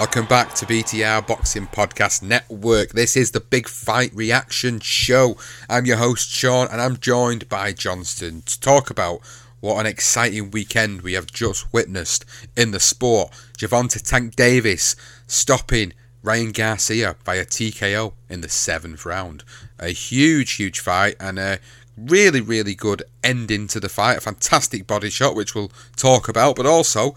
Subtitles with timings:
[0.00, 2.90] Welcome back to BTR Boxing Podcast Network.
[2.90, 5.36] This is the Big Fight Reaction Show.
[5.68, 9.20] I'm your host, Sean, and I'm joined by Johnston to talk about
[9.58, 12.24] what an exciting weekend we have just witnessed
[12.56, 13.32] in the sport.
[13.58, 14.94] Gervonta Tank Davis
[15.26, 19.42] stopping Ryan Garcia by a TKO in the seventh round.
[19.80, 21.58] A huge, huge fight and a
[21.96, 24.18] really, really good ending to the fight.
[24.18, 27.16] A fantastic body shot, which we'll talk about, but also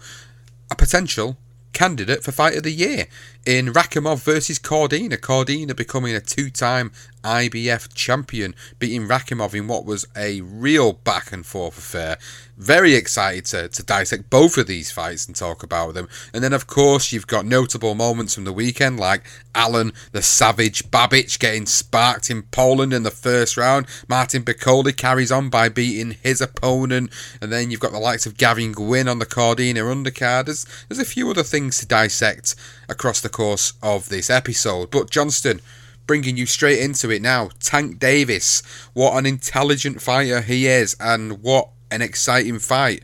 [0.68, 1.38] a potential
[1.72, 3.06] candidate for Fight of the Year
[3.44, 5.16] in Rakhimov versus Cordina.
[5.16, 11.32] Cordina becoming a two time IBF champion, beating Rakhimov in what was a real back
[11.32, 12.18] and forth affair.
[12.56, 16.08] Very excited to, to dissect both of these fights and talk about them.
[16.34, 20.90] And then, of course, you've got notable moments from the weekend like Alen the Savage
[20.90, 23.86] Babic getting sparked in Poland in the first round.
[24.08, 27.10] Martin Bakole carries on by beating his opponent.
[27.40, 30.46] And then you've got the likes of Gavin Gwynn on the Cordina undercard.
[30.46, 32.54] There's, there's a few other things to dissect
[32.92, 34.92] across the course of this episode.
[34.92, 35.60] But Johnston,
[36.06, 37.50] bringing you straight into it now.
[37.58, 43.02] Tank Davis, what an intelligent fighter he is, and what an exciting fight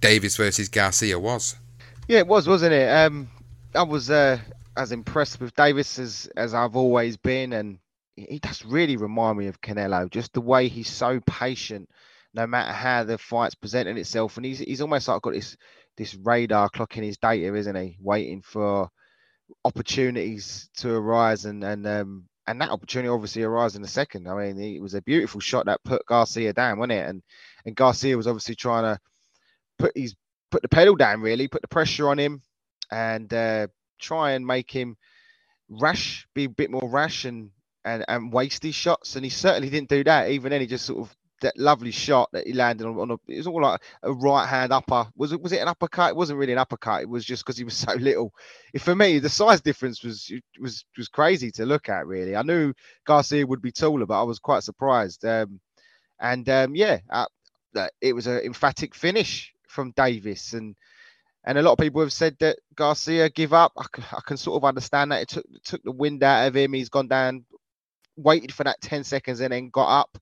[0.00, 1.56] Davis versus Garcia was.
[2.08, 2.88] Yeah, it was, wasn't it?
[2.88, 3.28] Um,
[3.74, 4.38] I was uh,
[4.76, 7.78] as impressed with Davis as as I've always been, and
[8.16, 10.10] he does really remind me of Canelo.
[10.10, 11.88] Just the way he's so patient,
[12.34, 15.56] no matter how the fight's presenting itself, and he's he's almost like got this
[15.96, 17.96] this radar clocking his data, isn't he?
[18.00, 18.88] Waiting for
[19.64, 24.28] opportunities to arise, and and um, and that opportunity obviously arose in the second.
[24.28, 27.08] I mean, it was a beautiful shot that put Garcia down, wasn't it?
[27.08, 27.22] And
[27.64, 29.00] and Garcia was obviously trying to
[29.78, 30.14] put his
[30.50, 32.42] put the pedal down, really, put the pressure on him,
[32.90, 33.66] and uh,
[34.00, 34.96] try and make him
[35.68, 37.50] rash, be a bit more rash, and
[37.84, 39.16] and and waste his shots.
[39.16, 40.30] And he certainly didn't do that.
[40.30, 43.14] Even then, he just sort of that lovely shot that he landed on, on a,
[43.28, 45.06] it was all like a right hand upper.
[45.16, 46.10] Was it was it an uppercut?
[46.10, 47.02] It wasn't really an uppercut.
[47.02, 48.32] It was just because he was so little.
[48.72, 52.06] If for me, the size difference was was was crazy to look at.
[52.06, 52.72] Really, I knew
[53.06, 55.24] Garcia would be taller, but I was quite surprised.
[55.24, 55.60] Um,
[56.20, 57.26] and um, yeah, uh,
[58.00, 60.76] it was an emphatic finish from Davis, and
[61.44, 63.72] and a lot of people have said that Garcia give up.
[63.78, 65.22] I can, I can sort of understand that.
[65.22, 66.72] It took took the wind out of him.
[66.72, 67.44] He's gone down,
[68.16, 70.18] waited for that ten seconds, and then got up.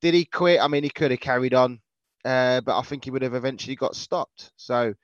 [0.00, 0.60] Did he quit?
[0.60, 1.80] I mean, he could have carried on,
[2.24, 4.52] uh, but I think he would have eventually got stopped.
[4.56, 4.94] So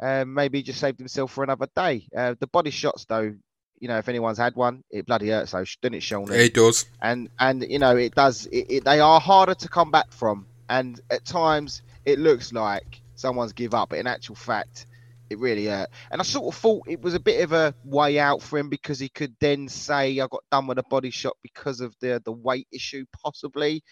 [0.00, 2.08] um, maybe he just saved himself for another day.
[2.16, 3.34] Uh, the body shots, though,
[3.80, 5.50] you know, if anyone's had one, it bloody hurts.
[5.50, 6.32] So doesn't it, Sean?
[6.32, 6.86] It does.
[7.00, 8.46] And and you know, it does.
[8.46, 13.00] It, it, they are harder to come back from, and at times it looks like
[13.14, 14.86] someone's give up, but in actual fact,
[15.30, 15.90] it really hurt.
[16.10, 18.68] And I sort of thought it was a bit of a way out for him
[18.68, 22.20] because he could then say, "I got done with a body shot because of the
[22.24, 23.82] the weight issue, possibly."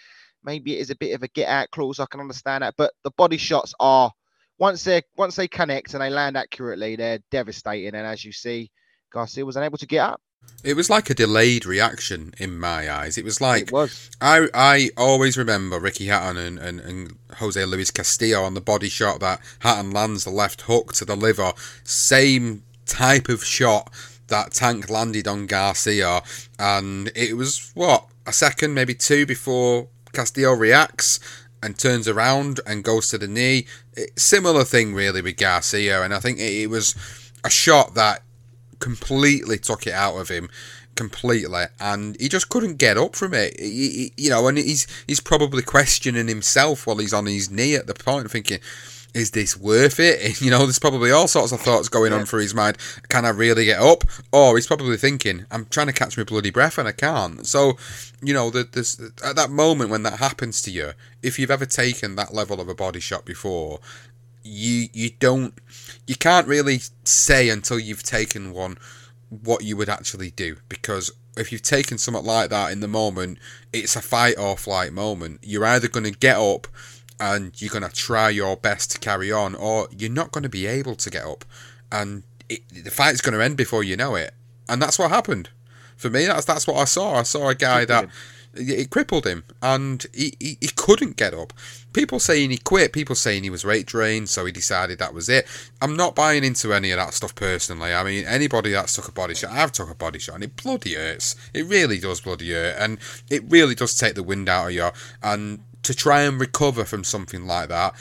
[0.47, 2.01] Maybe it is a bit of a get out clause.
[2.01, 4.11] I can understand that, but the body shots are
[4.59, 7.95] once they once they connect and they land accurately, they're devastating.
[7.95, 8.71] And as you see,
[9.13, 10.21] Garcia was unable to get up.
[10.63, 13.19] It was like a delayed reaction in my eyes.
[13.19, 14.11] It was like It was.
[14.21, 18.89] I I always remember Ricky Hatton and, and, and Jose Luis Castillo on the body
[18.89, 21.53] shot that Hatton lands the left hook to the liver.
[21.85, 23.93] Same type of shot
[24.29, 26.23] that Tank landed on Garcia,
[26.59, 31.21] and it was what a second, maybe two before Castillo reacts
[31.63, 33.67] and turns around and goes to the knee.
[33.95, 36.95] It, similar thing really with Garcia, and I think it, it was
[37.45, 38.23] a shot that
[38.79, 40.49] completely took it out of him
[40.97, 43.59] completely, and he just couldn't get up from it.
[43.61, 47.75] He, he, you know, and he's he's probably questioning himself while he's on his knee
[47.75, 48.61] at the point, thinking,
[49.17, 52.43] "Is this worth it?" You know, there's probably all sorts of thoughts going on through
[52.43, 52.77] his mind.
[53.09, 54.05] Can I really get up?
[54.33, 57.79] Or he's probably thinking, "I'm trying to catch my bloody breath and I can't." So,
[58.23, 60.93] you know, there's at that moment when that happens to you,
[61.23, 63.81] if you've ever taken that level of a body shot before,
[64.43, 65.55] you you don't
[66.07, 68.79] you can't really say until you've taken one
[69.29, 73.39] what you would actually do because if you've taken something like that in the moment,
[73.73, 75.41] it's a fight or flight moment.
[75.43, 76.67] You're either going to get up
[77.19, 80.49] and you're going to try your best to carry on, or you're not going to
[80.49, 81.45] be able to get up,
[81.91, 84.35] and it, the fight's going to end before you know it.
[84.69, 85.51] And that's what happened
[85.97, 86.27] for me.
[86.27, 87.15] That's that's what I saw.
[87.15, 88.09] I saw a guy that
[88.59, 91.53] it crippled him, and he, he, he couldn't get up.
[91.93, 95.29] People saying he quit, people saying he was weight drained, so he decided that was
[95.29, 95.47] it.
[95.81, 97.93] I'm not buying into any of that stuff personally.
[97.95, 100.57] I mean, anybody that's took a body shot, I've took a body shot, and it
[100.57, 101.37] bloody hurts.
[101.55, 102.99] It really does bloody hurt, and
[103.31, 104.91] it really does take the wind out of you.
[105.23, 107.95] And to try and recover from something like that,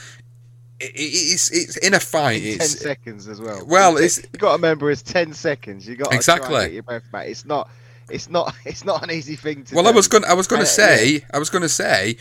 [0.78, 2.42] it's it's in a fight.
[2.42, 3.64] In it's ten seconds as well.
[3.66, 5.88] Well, it's you got to remember it's ten seconds.
[5.88, 7.28] You got to exactly try and get your breath back.
[7.28, 7.68] It's not
[8.10, 9.90] it's not it's not an easy thing to well do.
[9.90, 11.18] i was going i was going to say yeah.
[11.32, 12.16] i was going to say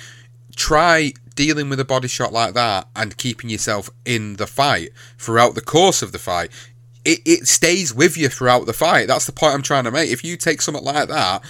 [0.56, 5.54] try dealing with a body shot like that and keeping yourself in the fight throughout
[5.54, 6.50] the course of the fight
[7.04, 10.10] it, it stays with you throughout the fight that's the point i'm trying to make
[10.10, 11.44] if you take something like that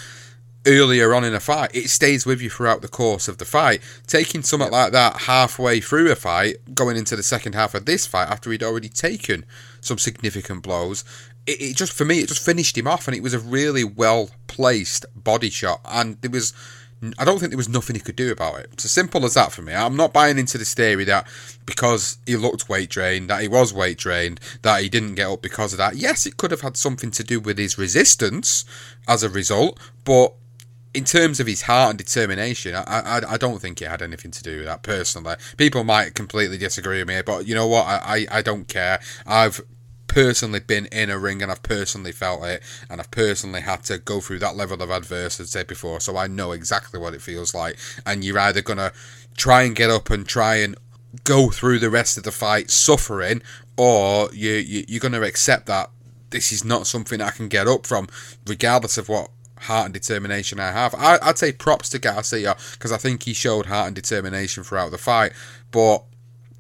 [0.66, 3.82] earlier on in a fight it stays with you throughout the course of the fight
[4.08, 8.06] taking something like that halfway through a fight going into the second half of this
[8.06, 9.46] fight after he'd already taken
[9.82, 11.04] some significant blows
[11.46, 13.84] it, it just for me it just finished him off and it was a really
[13.84, 16.54] well placed body shot and there was
[17.20, 18.70] I don't think there was nothing he could do about it.
[18.72, 19.74] It's as simple as that for me.
[19.74, 21.28] I'm not buying into this theory that
[21.66, 25.42] because he looked weight drained, that he was weight drained, that he didn't get up
[25.42, 25.98] because of that.
[25.98, 28.66] Yes, it could have had something to do with his resistance
[29.08, 30.34] as a result, but
[30.96, 34.32] in terms of his heart and determination, I, I, I don't think it had anything
[34.32, 35.36] to do with that personally.
[35.58, 37.86] People might completely disagree with me, but you know what?
[37.86, 39.02] I, I, I don't care.
[39.28, 39.62] I've
[40.08, 43.98] personally been in a ring and I've personally felt it and I've personally had to
[43.98, 47.78] go through that level of adversity before so I know exactly what it feels like
[48.06, 48.94] and you're either going to
[49.36, 50.78] try and get up and try and
[51.26, 53.42] go through the rest of the fight suffering
[53.76, 55.90] or you, you you're going to accept that
[56.30, 58.08] this is not something I can get up from
[58.48, 59.30] regardless of what
[59.62, 60.94] heart and determination I have.
[60.96, 64.92] I, I'd say props to Garcia because I think he showed heart and determination throughout
[64.92, 65.34] the fight
[65.76, 66.06] but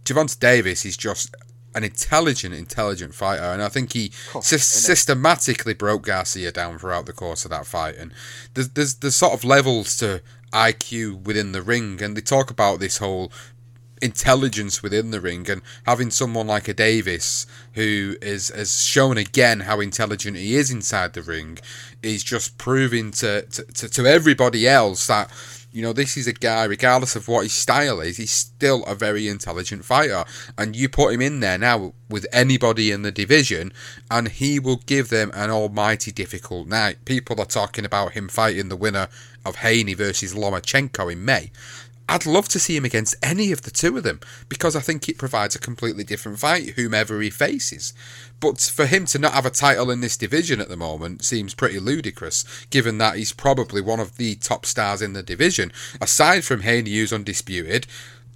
[0.03, 1.33] Gervonta Davis is just
[1.73, 7.13] an intelligent, intelligent fighter, and I think he sys- systematically broke Garcia down throughout the
[7.13, 7.95] course of that fight.
[7.95, 8.13] And
[8.53, 10.21] there's, there's there's sort of levels to
[10.51, 13.31] IQ within the ring, and they talk about this whole
[14.01, 19.61] intelligence within the ring and having someone like a Davis who is has shown again
[19.61, 21.57] how intelligent he is inside the ring
[22.03, 25.31] is just proving to, to, to, to everybody else that
[25.75, 28.95] you know, this is a guy, regardless of what his style is, he's still a
[28.95, 30.23] very intelligent fighter.
[30.57, 33.73] And you put him in there now with anybody in the division,
[34.09, 37.03] and he will give them an almighty difficult night.
[37.03, 39.09] People are talking about him fighting the winner
[39.45, 41.51] of Haney versus Lomachenko in May.
[42.07, 45.09] I'd love to see him against any of the two of them because I think
[45.09, 47.93] it provides a completely different fight, whomever he faces.
[48.39, 51.55] But for him to not have a title in this division at the moment seems
[51.55, 55.71] pretty ludicrous, given that he's probably one of the top stars in the division.
[55.99, 57.87] Aside from Haney, who's undisputed,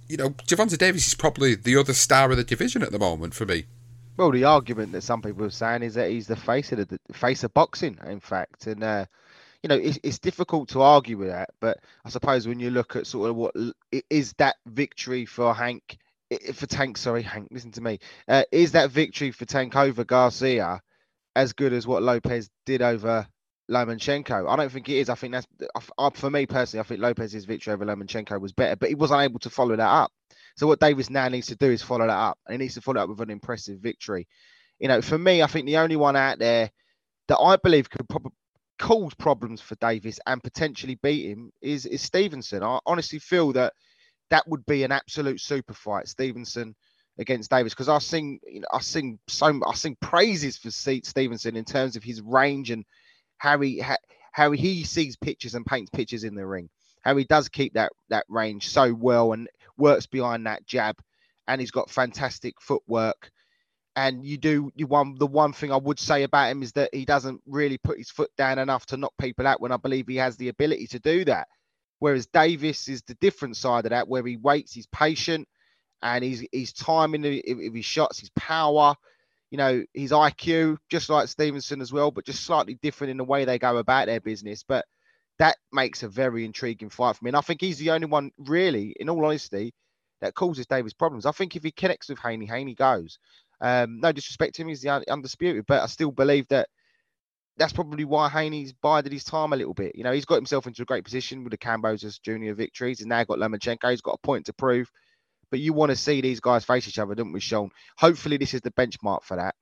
[0.08, 3.34] you know, Gervonta Davis is probably the other star of the division at the moment
[3.34, 3.66] for me.
[4.16, 6.98] Well, the argument that some people are saying is that he's the face of the
[7.12, 9.06] face of boxing, in fact, and uh,
[9.62, 11.50] you know it's, it's difficult to argue with that.
[11.60, 13.54] But I suppose when you look at sort of what
[14.08, 15.98] is that victory for Hank,
[16.54, 17.98] for Tank, sorry, Hank, listen to me,
[18.28, 20.80] uh, is that victory for Tank over Garcia
[21.36, 23.26] as good as what Lopez did over
[23.70, 24.48] Lomachenko?
[24.48, 25.08] I don't think it is.
[25.08, 25.46] I think that's
[26.14, 26.80] for me personally.
[26.80, 29.82] I think Lopez's victory over Lomachenko was better, but he wasn't able to follow that
[29.82, 30.12] up.
[30.56, 32.80] So what Davis now needs to do is follow that up, and he needs to
[32.80, 34.26] follow up with an impressive victory.
[34.78, 36.70] You know, for me, I think the only one out there
[37.28, 38.32] that I believe could probably
[38.80, 42.62] cause problems for Davis and potentially beat him is is Stevenson.
[42.62, 43.74] I honestly feel that
[44.30, 46.74] that would be an absolute super fight, Stevenson
[47.18, 51.56] against Davis, because I sing, you know, I sing so, I sing praises for Stevenson
[51.56, 52.84] in terms of his range and
[53.36, 53.84] how he
[54.32, 56.70] how, he sees pictures and paints pictures in the ring.
[57.02, 60.96] How he does keep that that range so well and works behind that jab,
[61.46, 63.30] and he's got fantastic footwork.
[63.96, 66.90] And you do you one the one thing I would say about him is that
[66.94, 70.08] he doesn't really put his foot down enough to knock people out when I believe
[70.08, 71.48] he has the ability to do that.
[72.00, 75.48] Whereas Davis is the different side of that, where he waits, he's patient,
[76.02, 78.94] and he's he's timing of his shots, his power.
[79.50, 83.24] you know, his IQ, just like Stevenson as well, but just slightly different in the
[83.24, 84.64] way they go about their business.
[84.66, 84.86] But
[85.38, 87.30] that makes a very intriguing fight for me.
[87.30, 89.72] And I think he's the only one, really, in all honesty,
[90.20, 91.26] that causes Davis problems.
[91.26, 93.18] I think if he connects with Haney, Haney goes.
[93.60, 96.68] Um, no disrespect to him, he's the undisputed, but I still believe that
[97.56, 99.94] that's probably why Haney's bided his time a little bit.
[99.94, 102.98] You know, he's got himself into a great position with the Kambosos junior victories.
[102.98, 103.90] He's now got Lomachenko.
[103.90, 104.90] He's got a point to prove.
[105.50, 107.70] But you want to see these guys face each other, don't we, Sean?
[107.98, 109.54] Hopefully, this is the benchmark for that.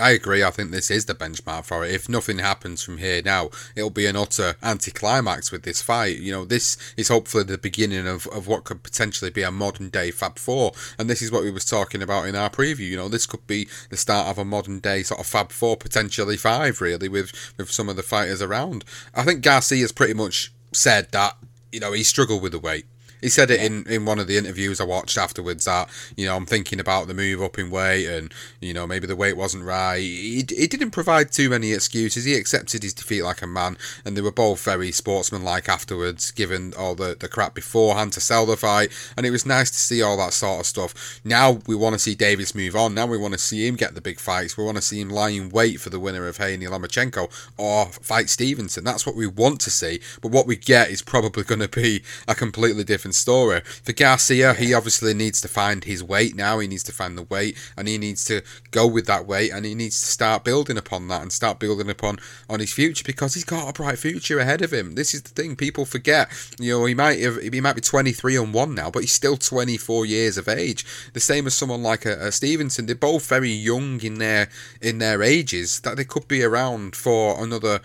[0.00, 0.44] I agree.
[0.44, 1.92] I think this is the benchmark for it.
[1.92, 6.18] If nothing happens from here now, it'll be an utter anticlimax with this fight.
[6.18, 9.88] You know, this is hopefully the beginning of, of what could potentially be a modern
[9.88, 10.72] day Fab Four.
[10.98, 12.88] And this is what we was talking about in our preview.
[12.88, 15.76] You know, this could be the start of a modern day sort of Fab Four,
[15.76, 18.84] potentially five, really, with, with some of the fighters around.
[19.14, 21.36] I think Garcia's pretty much said that,
[21.72, 22.86] you know, he struggled with the weight.
[23.20, 26.36] He said it in, in one of the interviews I watched afterwards that, you know,
[26.36, 29.64] I'm thinking about the move up in weight and, you know, maybe the weight wasn't
[29.64, 29.98] right.
[29.98, 32.24] He, he didn't provide too many excuses.
[32.24, 36.72] He accepted his defeat like a man, and they were both very sportsmanlike afterwards, given
[36.78, 38.90] all the, the crap beforehand to sell the fight.
[39.16, 41.20] And it was nice to see all that sort of stuff.
[41.24, 42.94] Now we want to see Davis move on.
[42.94, 44.56] Now we want to see him get the big fights.
[44.56, 48.30] We want to see him lying wait for the winner of Haney Lomachenko or fight
[48.30, 48.84] Stevenson.
[48.84, 50.00] That's what we want to see.
[50.20, 53.60] But what we get is probably going to be a completely different story.
[53.60, 56.58] For Garcia, he obviously needs to find his weight now.
[56.58, 59.64] He needs to find the weight, and he needs to go with that weight, and
[59.64, 63.34] he needs to start building upon that and start building upon on his future because
[63.34, 64.94] he's got a bright future ahead of him.
[64.94, 66.30] This is the thing people forget.
[66.58, 69.36] You know, he might have, he might be 23 and one now, but he's still
[69.36, 70.84] 24 years of age.
[71.12, 72.86] The same as someone like a, a Stevenson.
[72.86, 74.48] They're both very young in their
[74.80, 77.80] in their ages that they could be around for another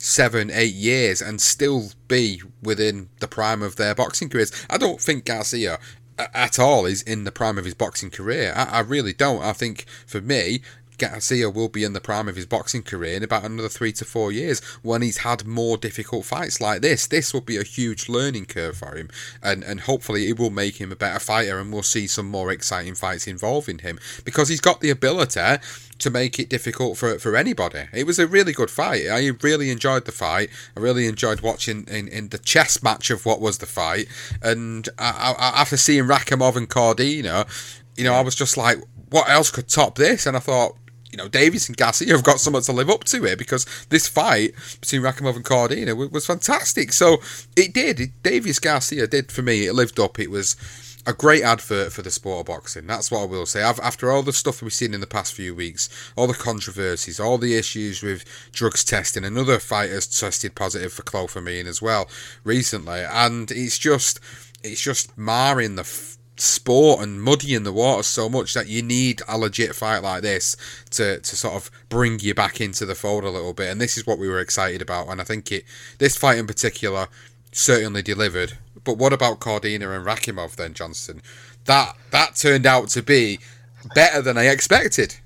[0.00, 4.50] seven, eight years and still be within the prime of their boxing careers.
[4.68, 5.78] I don't think Garcia
[6.18, 8.54] uh, at all is in the prime of his boxing career.
[8.56, 9.42] I, I really don't.
[9.42, 10.62] I think for me,
[11.00, 14.04] Garcia will be in the prime of his boxing career in about another three to
[14.04, 17.06] four years when he's had more difficult fights like this.
[17.06, 19.08] This will be a huge learning curve for him,
[19.42, 22.52] and, and hopefully it will make him a better fighter, and we'll see some more
[22.52, 25.58] exciting fights involving him because he's got the ability
[25.98, 27.84] to make it difficult for, for anybody.
[27.92, 29.06] It was a really good fight.
[29.10, 30.48] I really enjoyed the fight.
[30.76, 34.08] I really enjoyed watching in, in the chess match of what was the fight.
[34.42, 37.46] And I, I, after seeing Rakhimov and Cordina,
[37.96, 38.78] you know, I was just like,
[39.10, 40.26] what else could top this?
[40.26, 40.76] And I thought,
[41.10, 44.06] you know, Davis and Garcia have got something to live up to here because this
[44.06, 46.92] fight between Rakhimov and Cordina was, was fantastic.
[46.92, 47.18] So
[47.56, 48.00] it did.
[48.00, 49.66] It, Davis Garcia did for me.
[49.66, 50.18] It lived up.
[50.18, 50.56] It was
[51.06, 52.86] a great advert for the sport of boxing.
[52.86, 53.62] That's what I will say.
[53.62, 57.38] After all the stuff we've seen in the past few weeks, all the controversies, all
[57.38, 62.08] the issues with drugs testing, another fighter's tested positive for clomiphene as well
[62.44, 64.20] recently, and it's just
[64.62, 65.84] it's just marring the
[66.40, 70.22] sport and muddy in the water so much that you need a legit fight like
[70.22, 70.56] this
[70.90, 73.70] to, to sort of bring you back into the fold a little bit.
[73.70, 75.08] And this is what we were excited about.
[75.08, 75.64] And I think it
[75.98, 77.08] this fight in particular
[77.52, 78.56] certainly delivered.
[78.84, 81.20] But what about Cordina and Rakhimov then, Johnston?
[81.66, 83.38] That that turned out to be
[83.94, 85.16] better than I expected.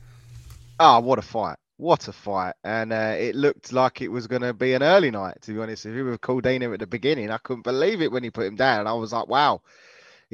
[0.80, 1.56] Ah, oh, what a fight!
[1.76, 2.54] What a fight!
[2.64, 5.40] And uh, it looked like it was going to be an early night.
[5.42, 8.24] To be honest if you, with Cordina at the beginning, I couldn't believe it when
[8.24, 8.88] he put him down.
[8.88, 9.60] I was like, wow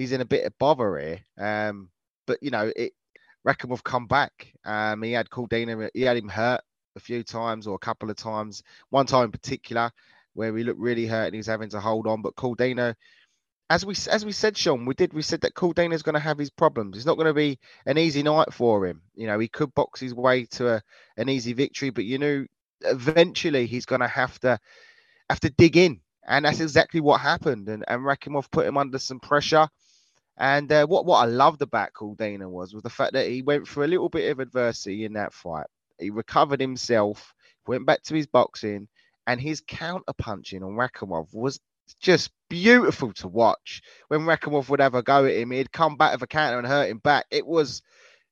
[0.00, 1.20] he's in a bit of bother here.
[1.38, 1.90] Um,
[2.26, 2.92] but you know, it
[3.46, 4.52] Rakhimov come back.
[4.64, 6.62] Um, he had Cordina, he had him hurt
[6.96, 8.62] a few times or a couple of times.
[8.88, 9.92] One time in particular
[10.34, 12.22] where he looked really hurt and he was having to hold on.
[12.22, 12.94] But Cordina,
[13.68, 16.38] as we as we said, Sean, we did we said that Cordina's going to have
[16.38, 16.96] his problems.
[16.96, 19.02] It's not going to be an easy night for him.
[19.14, 20.82] You know, he could box his way to a,
[21.16, 22.46] an easy victory, but you know,
[22.82, 24.58] eventually he's going to have to
[25.28, 27.68] have to dig in, and that's exactly what happened.
[27.68, 29.68] And and Rakhimov put him under some pressure.
[30.40, 33.68] And uh, what what I loved about Cordina was was the fact that he went
[33.68, 35.66] through a little bit of adversity in that fight.
[35.98, 37.34] He recovered himself,
[37.66, 38.88] went back to his boxing,
[39.26, 41.60] and his counter punching on Rakhimov was
[42.00, 43.82] just beautiful to watch.
[44.08, 46.66] When Rakhimov would have a go at him, he'd come back with a counter and
[46.66, 47.26] hurt him back.
[47.30, 47.82] It was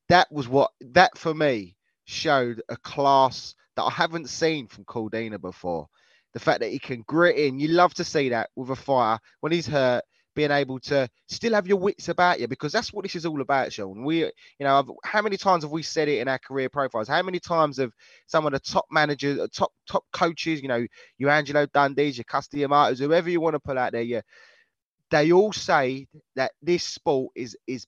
[0.07, 1.75] that was what that for me
[2.05, 5.87] showed a class that I haven't seen from Cordina before.
[6.33, 9.19] The fact that he can grit in, you love to see that with a fighter
[9.41, 10.03] when he's hurt
[10.35, 13.41] being able to still have your wits about you because that's what this is all
[13.41, 14.03] about, Sean.
[14.03, 14.31] We, you
[14.61, 17.07] know, how many times have we said it in our career profiles?
[17.07, 17.91] How many times have
[18.27, 20.85] some of the top managers, uh, top top coaches, you know,
[21.17, 24.21] your Angelo Dundees, your Cus D'Amatos, whoever you want to put out there, yeah,
[25.11, 27.85] they all say that this sport is is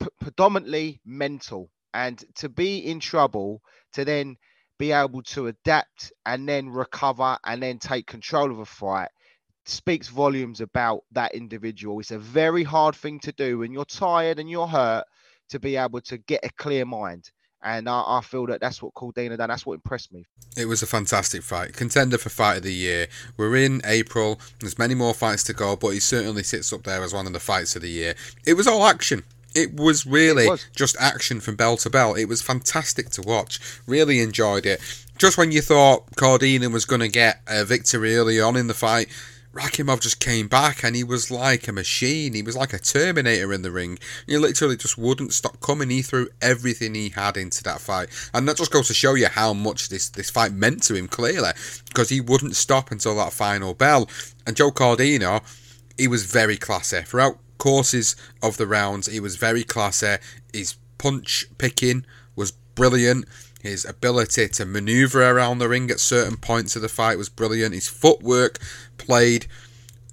[0.00, 3.62] p- predominantly mental, and to be in trouble,
[3.92, 4.36] to then
[4.78, 9.08] be able to adapt and then recover and then take control of a fight
[9.68, 11.98] speaks volumes about that individual.
[12.00, 15.04] It's a very hard thing to do when you're tired and you're hurt
[15.48, 17.30] to be able to get a clear mind
[17.62, 19.48] And I, I feel that that's what Cordina done.
[19.48, 20.24] That's what impressed me.
[20.56, 21.72] It was a fantastic fight.
[21.72, 23.08] Contender for fight of the year.
[23.36, 24.40] We're in April.
[24.60, 27.32] There's many more fights to go, but he certainly sits up there as one of
[27.32, 28.14] the fights of the year.
[28.46, 29.24] It was all action.
[29.54, 30.66] It was really It was.
[30.76, 32.14] just action from bell to bell.
[32.14, 33.58] It was fantastic to watch.
[33.86, 34.80] Really enjoyed it.
[35.18, 38.74] Just when you thought Cordina was going to get a victory early on in the
[38.74, 39.08] fight,
[39.56, 42.34] Rakhimov just came back and he was like a machine.
[42.34, 43.98] He was like a Terminator in the ring.
[44.26, 45.88] He literally just wouldn't stop coming.
[45.88, 48.08] He threw everything he had into that fight.
[48.34, 51.08] And that just goes to show you how much this, this fight meant to him,
[51.08, 51.52] clearly,
[51.88, 54.10] because he wouldn't stop until that final bell.
[54.46, 55.42] And Joe Cordina,
[55.96, 57.00] he was very classy.
[57.00, 60.16] Throughout courses of the rounds, he was very classy.
[60.52, 63.24] His punch picking was brilliant.
[63.66, 67.74] His ability to maneuver around the ring at certain points of the fight was brilliant.
[67.74, 68.58] His footwork
[68.98, 69.46] played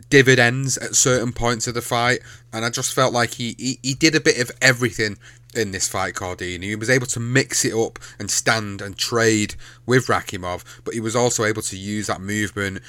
[0.10, 3.94] dividends at certain points of the fight, and I just felt like he, he, he
[3.94, 5.18] did a bit of everything
[5.54, 6.64] in this fight, Cordina.
[6.64, 9.56] He was able to mix it up and stand and trade
[9.86, 12.82] with Rakhimov, but he was also able to use that movement,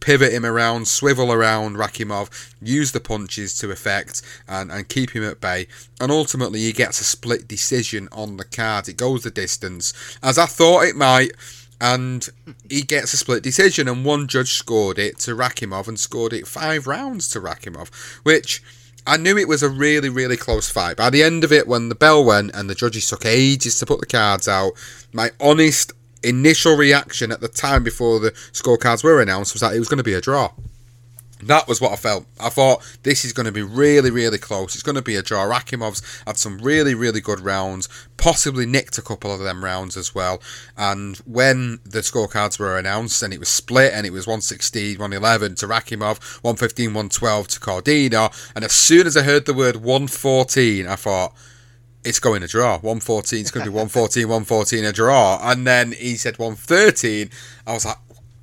[0.00, 5.24] pivot him around, swivel around Rakhimov, use the punches to effect, and, and keep him
[5.24, 5.66] at bay.
[6.00, 8.88] And ultimately, he gets a split decision on the card.
[8.88, 11.32] It goes the distance, as I thought it might
[11.80, 12.28] and
[12.68, 16.46] he gets a split decision and one judge scored it to Rakhimov and scored it
[16.46, 17.94] five rounds to Rakhimov
[18.24, 18.62] which
[19.08, 20.96] I knew it was a really really close fight.
[20.96, 23.86] By the end of it when the bell went and the judges took ages to
[23.86, 24.72] put the cards out
[25.12, 29.78] my honest initial reaction at the time before the scorecards were announced was that it
[29.78, 30.50] was going to be a draw
[31.42, 32.26] that was what I felt.
[32.40, 34.74] I thought this is going to be really, really close.
[34.74, 35.44] It's going to be a draw.
[35.46, 40.14] Rakhimov's had some really, really good rounds, possibly nicked a couple of them rounds as
[40.14, 40.42] well.
[40.76, 45.54] And when the scorecards were announced and it was split and it was 116, 111
[45.56, 50.86] to Rakhimov, 115, 112 to Cordina, and as soon as I heard the word 114,
[50.86, 51.34] I thought,
[52.04, 52.72] it's going to draw.
[52.74, 55.38] 114, it's going to be 114, 114, a draw.
[55.42, 57.28] And then he said 113.
[57.66, 57.96] I was like,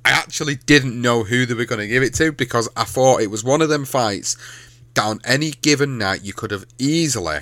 [0.06, 3.22] I actually didn't know who they were going to give it to because I thought
[3.22, 4.36] it was one of them fights
[4.96, 7.40] on any given night you could have easily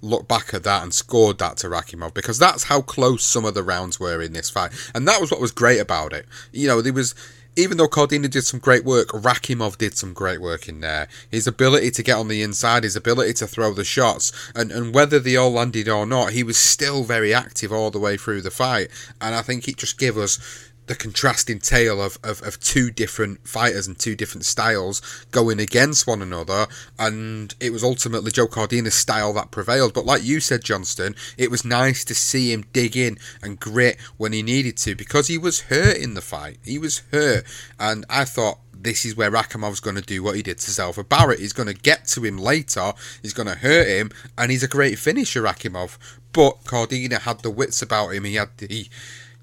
[0.00, 3.54] looked back at that and scored that to Rakhimov because that's how close some of
[3.54, 4.70] the rounds were in this fight.
[4.94, 6.26] And that was what was great about it.
[6.52, 7.16] You know, there was
[7.56, 11.08] even though Cordina did some great work, Rakhimov did some great work in there.
[11.30, 14.94] His ability to get on the inside, his ability to throw the shots, and, and
[14.94, 18.42] whether they all landed or not, he was still very active all the way through
[18.42, 18.88] the fight.
[19.20, 20.38] And I think it just gave us
[20.86, 26.06] the contrasting tale of, of, of two different fighters and two different styles going against
[26.06, 26.66] one another
[26.98, 31.50] and it was ultimately Joe Cordina's style that prevailed but like you said Johnston it
[31.50, 35.38] was nice to see him dig in and grit when he needed to because he
[35.38, 37.44] was hurt in the fight he was hurt
[37.78, 41.08] and I thought this is where Rakhimov's going to do what he did to Zelfa
[41.08, 41.40] Barrett.
[41.40, 42.92] He's going to get to him later.
[43.22, 45.96] He's going to hurt him, and he's a great finisher, Rakhimov.
[46.32, 48.24] But Cordina had the wits about him.
[48.24, 48.88] He had the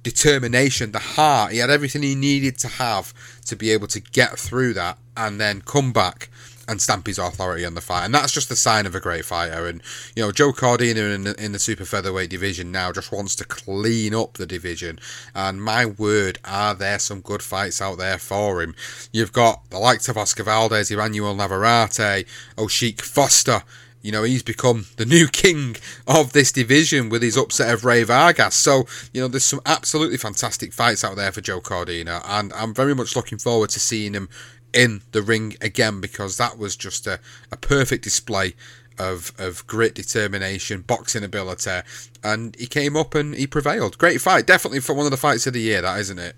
[0.03, 1.51] determination, the heart.
[1.51, 3.13] He had everything he needed to have
[3.45, 6.29] to be able to get through that and then come back
[6.67, 8.05] and stamp his authority on the fight.
[8.05, 9.67] And that's just the sign of a great fighter.
[9.67, 9.81] And,
[10.15, 13.45] you know, Joe Cordina in the, in the super featherweight division now just wants to
[13.45, 14.99] clean up the division.
[15.35, 18.73] And my word, are there some good fights out there for him?
[19.11, 22.25] You've got the likes of Oscar Valdez, Emmanuel Navarrete,
[22.57, 23.63] O'Shaquie Foster.
[24.01, 25.75] You know, he's become the new king
[26.07, 28.55] of this division with his upset of Rey Vargas.
[28.55, 32.73] So, you know, there's some absolutely fantastic fights out there for Joe Cordina, and I'm
[32.73, 34.29] very much looking forward to seeing him
[34.73, 37.19] in the ring again because that was just a,
[37.51, 38.53] a perfect display
[38.97, 41.81] of, of grit, determination, boxing ability,
[42.23, 43.97] and he came up and he prevailed.
[43.97, 46.35] Great fight, definitely for one of the fights of the year, that isn't it?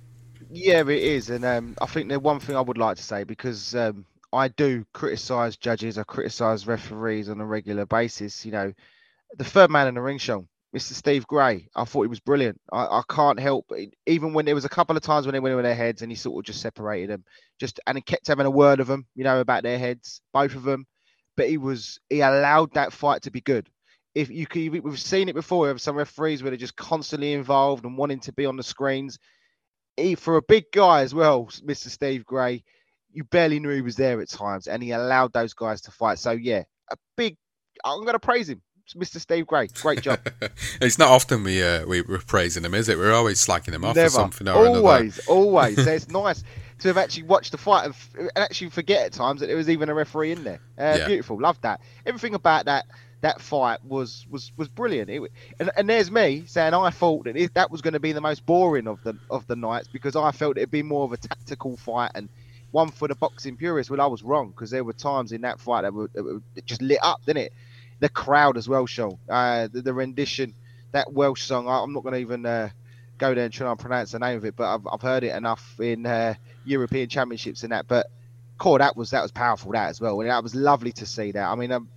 [0.49, 3.23] Yeah, it is, and um, I think the one thing I would like to say
[3.23, 8.45] because um, I do criticise judges, I criticise referees on a regular basis.
[8.45, 8.73] You know,
[9.37, 10.93] the third man in the ring show, Mr.
[10.93, 12.59] Steve Gray, I thought he was brilliant.
[12.71, 13.71] I, I can't help,
[14.07, 16.11] even when there was a couple of times when they went over their heads and
[16.11, 17.23] he sort of just separated them,
[17.59, 20.55] just and he kept having a word of them, you know, about their heads, both
[20.55, 20.87] of them.
[21.37, 23.69] But he was he allowed that fight to be good.
[24.15, 27.85] If you could, we've seen it before of some referees where they're just constantly involved
[27.85, 29.17] and wanting to be on the screens.
[29.97, 31.87] He, for a big guy as well, Mr.
[31.87, 32.63] Steve Gray,
[33.13, 36.19] you barely knew he was there at times, and he allowed those guys to fight.
[36.19, 37.37] So yeah, a big.
[37.85, 38.61] I'm going to praise him,
[38.95, 39.19] Mr.
[39.19, 39.67] Steve Gray.
[39.81, 40.19] Great job.
[40.81, 42.97] it's not often we uh, we we're praising him, is it?
[42.97, 44.09] We're always slacking him off Never.
[44.09, 45.39] for something or always, another.
[45.39, 45.83] always.
[45.83, 46.43] So it's nice
[46.79, 49.55] to have actually watched the fight and, f- and actually forget at times that there
[49.55, 50.59] was even a referee in there.
[50.77, 51.07] Uh, Yeah.
[51.07, 51.81] Beautiful, love that.
[52.05, 52.85] Everything about that
[53.21, 55.09] that fight was was was brilliant.
[55.09, 55.21] It,
[55.59, 58.21] and, and there's me saying I thought that it, that was going to be the
[58.21, 61.17] most boring of the of the nights because I felt it'd be more of a
[61.17, 62.27] tactical fight and
[62.73, 63.89] one for the boxing purists.
[63.89, 66.09] Well, I was wrong because there were times in that fight that were,
[66.65, 67.53] just lit up, didn't it?
[67.99, 69.19] The crowd as well, Sean.
[69.29, 70.55] Uh, the, the rendition
[70.91, 71.67] that Welsh song.
[71.67, 72.69] I, am not going to even uh,
[73.19, 75.35] go there and try and pronounce the name of it, but I've, I've heard it
[75.35, 76.33] enough in uh,
[76.65, 77.87] European Championships and that.
[77.87, 78.07] But
[78.57, 81.31] core that was that was powerful that as well, and that was lovely to see
[81.31, 81.47] that.
[81.47, 81.89] I mean, um,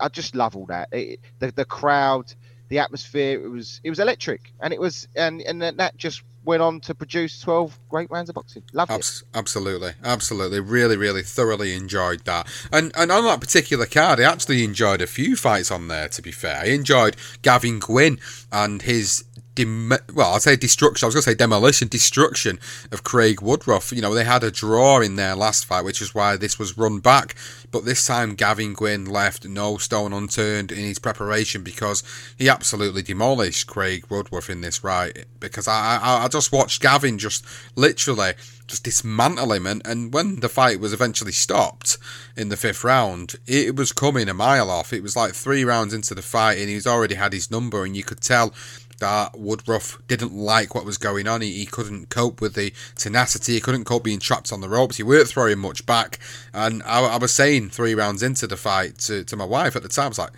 [0.00, 0.88] I just love all that.
[0.90, 2.34] It, the the crowd,
[2.68, 3.40] the atmosphere.
[3.40, 6.94] It was it was electric, and it was and and that just went on to
[6.94, 8.62] produce 12 great rounds of boxing.
[8.76, 9.36] Abs- it.
[9.36, 10.60] Absolutely, absolutely.
[10.60, 12.46] Really, really thoroughly enjoyed that.
[12.72, 16.22] And and on that particular card, I actually enjoyed a few fights on there, to
[16.22, 16.60] be fair.
[16.60, 18.18] I enjoyed Gavin Gwynn
[18.52, 19.24] and his
[19.54, 21.04] dem- well, I'll say destruction.
[21.04, 22.58] I was going to say demolition, destruction
[22.92, 23.92] of Craig Woodruff.
[23.92, 26.78] You know, they had a draw in their last fight, which is why this was
[26.78, 27.34] run back.
[27.70, 32.02] But this time, Gavin Gwynn left no stone unturned in his preparation because
[32.38, 35.24] he absolutely demolished Craig Woodruff in this right.
[35.40, 37.44] Because I, I, I just watched Gavin just
[37.76, 38.34] literally
[38.66, 39.66] just dismantle him.
[39.66, 41.98] And, and when the fight was eventually stopped
[42.36, 44.92] in the fifth round, it was coming a mile off.
[44.92, 47.96] It was like three rounds into the fight, and he's already had his number, and
[47.96, 48.54] you could tell
[49.00, 51.40] that Woodruff didn't like what was going on.
[51.40, 53.54] He, he couldn't cope with the tenacity.
[53.54, 54.96] He couldn't cope being trapped on the ropes.
[54.96, 56.18] He weren't throwing much back.
[56.52, 59.82] And I, I was saying three rounds into the fight to, to my wife at
[59.82, 60.32] the time, I was like,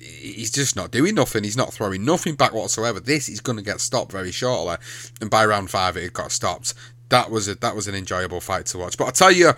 [0.00, 1.44] he's just not doing nothing.
[1.44, 3.00] He's not throwing nothing back whatsoever.
[3.00, 4.76] This is going to get stopped very shortly.
[5.20, 6.74] And by round five, it got stopped.
[7.08, 8.96] That was a, that was an enjoyable fight to watch.
[8.96, 9.52] But I tell you,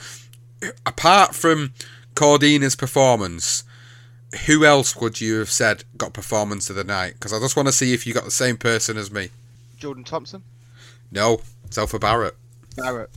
[0.86, 1.72] apart from
[2.14, 3.64] Cordina's performance,
[4.46, 7.14] who else would you have said got performance of the night?
[7.14, 9.30] Because I just want to see if you got the same person as me.
[9.76, 10.42] Jordan Thompson.
[11.10, 11.40] No,
[11.70, 12.36] Zelfa Barrett.
[12.76, 13.10] Barrett.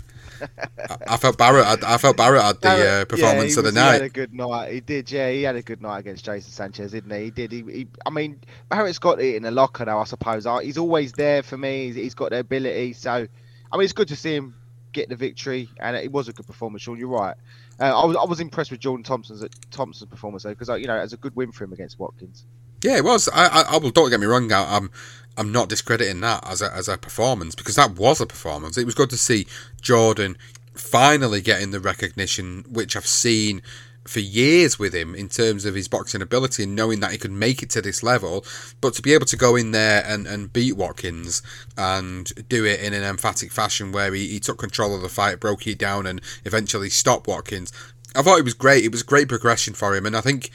[0.89, 1.65] I, I, felt Barrett.
[1.65, 3.93] I, I felt Barrett had the uh, performance yeah, of the was, night.
[3.93, 4.73] He had a good night.
[4.73, 5.11] He did.
[5.11, 7.25] Yeah, he had a good night against Jason Sanchez, didn't he?
[7.25, 7.51] He did.
[7.51, 9.99] He, he I mean, Barrett's got it in the locker now.
[9.99, 11.87] I suppose he's always there for me.
[11.87, 12.93] He's, he's got the ability.
[12.93, 13.27] So,
[13.71, 14.55] I mean, it's good to see him
[14.93, 16.83] get the victory, and it was a good performance.
[16.83, 17.35] Sean, you're right.
[17.79, 20.97] Uh, I was I was impressed with Jordan Thompson's Thompson's performance though, because you know,
[20.97, 22.45] it was a good win for him against Watkins.
[22.83, 23.29] Yeah, it was.
[23.33, 23.91] I, I, I will.
[23.91, 24.51] Don't get me wrong.
[24.51, 24.91] I, I'm
[25.37, 28.77] I'm not discrediting that as a as a performance because that was a performance.
[28.77, 29.47] It was good to see
[29.81, 30.37] Jordan
[30.73, 33.61] finally getting the recognition which I've seen
[34.05, 37.31] for years with him in terms of his boxing ability and knowing that he could
[37.31, 38.45] make it to this level.
[38.81, 41.41] But to be able to go in there and, and beat Watkins
[41.77, 45.39] and do it in an emphatic fashion where he, he took control of the fight,
[45.39, 47.71] broke it down, and eventually stopped Watkins,
[48.15, 48.83] I thought it was great.
[48.83, 50.05] It was great progression for him.
[50.05, 50.51] And I think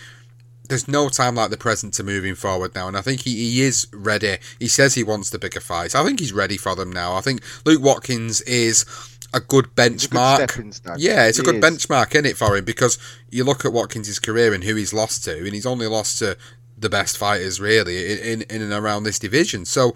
[0.69, 3.63] there's no time like the present to moving forward now, and I think he, he
[3.63, 4.37] is ready.
[4.59, 5.95] He says he wants the bigger fights.
[5.95, 7.15] I think he's ready for them now.
[7.15, 8.85] I think Luke Watkins is
[9.33, 10.57] a good benchmark.
[10.57, 11.87] A good yeah, it's he a good benchmark, is.
[11.87, 12.99] benchmark in it for him because
[13.31, 16.37] you look at Watkins' career and who he's lost to, and he's only lost to
[16.77, 19.65] the best fighters really in in, in and around this division.
[19.65, 19.95] So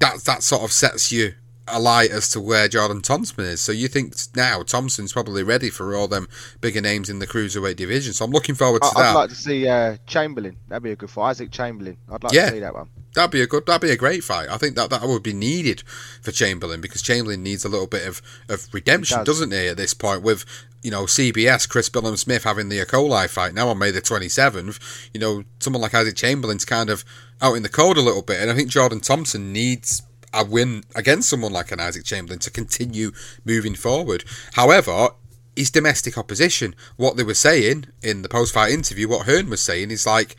[0.00, 1.34] that that sort of sets you
[1.66, 3.60] a light as to where Jordan Thompson is.
[3.60, 6.28] So you think now Thompson's probably ready for all them
[6.60, 8.12] bigger names in the cruiserweight division.
[8.12, 9.08] So I'm looking forward to I, that.
[9.10, 10.56] I'd like to see uh, Chamberlain.
[10.68, 11.30] That'd be a good fight.
[11.30, 11.96] Isaac Chamberlain.
[12.10, 12.46] I'd like Yeah.
[12.46, 12.88] to see that one.
[13.14, 13.64] That'd be a good.
[13.66, 14.48] That'd be a great fight.
[14.50, 15.82] I think that that would be needed
[16.20, 19.26] for Chamberlain because Chamberlain needs a little bit of, of redemption, does.
[19.38, 19.68] doesn't he?
[19.68, 20.44] At this point, with
[20.82, 22.84] you know CBS, Chris Billam-Smith having the E.
[22.84, 24.80] coli fight now on May the twenty seventh.
[25.14, 27.04] You know, someone like Isaac Chamberlain's kind of
[27.40, 30.02] out in the cold a little bit, and I think Jordan Thompson needs
[30.34, 33.12] a win against someone like an Isaac Chamberlain to continue
[33.44, 34.24] moving forward.
[34.54, 35.10] However.
[35.56, 39.92] His domestic opposition, what they were saying in the post-fight interview, what Hearn was saying
[39.92, 40.34] is like,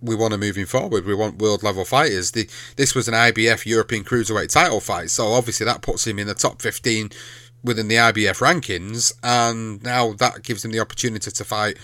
[0.00, 1.04] we want to moving forward.
[1.04, 2.30] We want world level fighters.
[2.32, 6.26] The, this was an IBF European Cruiserweight title fight, so obviously that puts him in
[6.26, 7.10] the top 15
[7.62, 11.76] within the IBF rankings, and now that gives him the opportunity to fight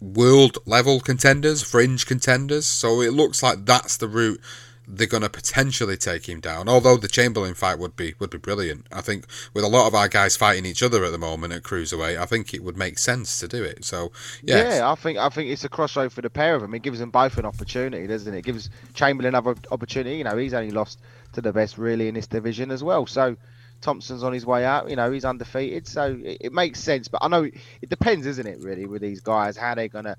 [0.00, 2.66] world level contenders, fringe contenders.
[2.66, 4.40] So it looks like that's the route
[4.86, 6.68] they're going to potentially take him down.
[6.68, 8.86] Although the Chamberlain fight would be would be brilliant.
[8.92, 11.62] I think with a lot of our guys fighting each other at the moment at
[11.62, 13.84] cruiserweight, I think it would make sense to do it.
[13.84, 16.74] So yeah, Yeah, I think I think it's a crossroad for the pair of them.
[16.74, 18.38] It gives them both an opportunity, doesn't it?
[18.38, 20.16] It gives Chamberlain another opportunity.
[20.16, 21.00] You know, he's only lost
[21.32, 23.06] to the best really in this division as well.
[23.06, 23.36] So
[23.80, 24.90] Thompson's on his way out.
[24.90, 25.86] You know, he's undefeated.
[25.86, 27.08] So it, it makes sense.
[27.08, 28.60] But I know it depends, isn't it?
[28.60, 30.16] Really, with these guys, how they're gonna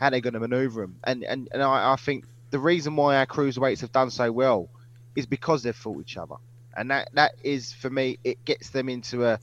[0.00, 0.96] how they're gonna maneuver him.
[1.04, 4.68] And and and I, I think the reason why our cruiserweights have done so well
[5.16, 6.36] is because they've fought each other,
[6.76, 8.16] and that that is for me.
[8.22, 9.40] It gets them into a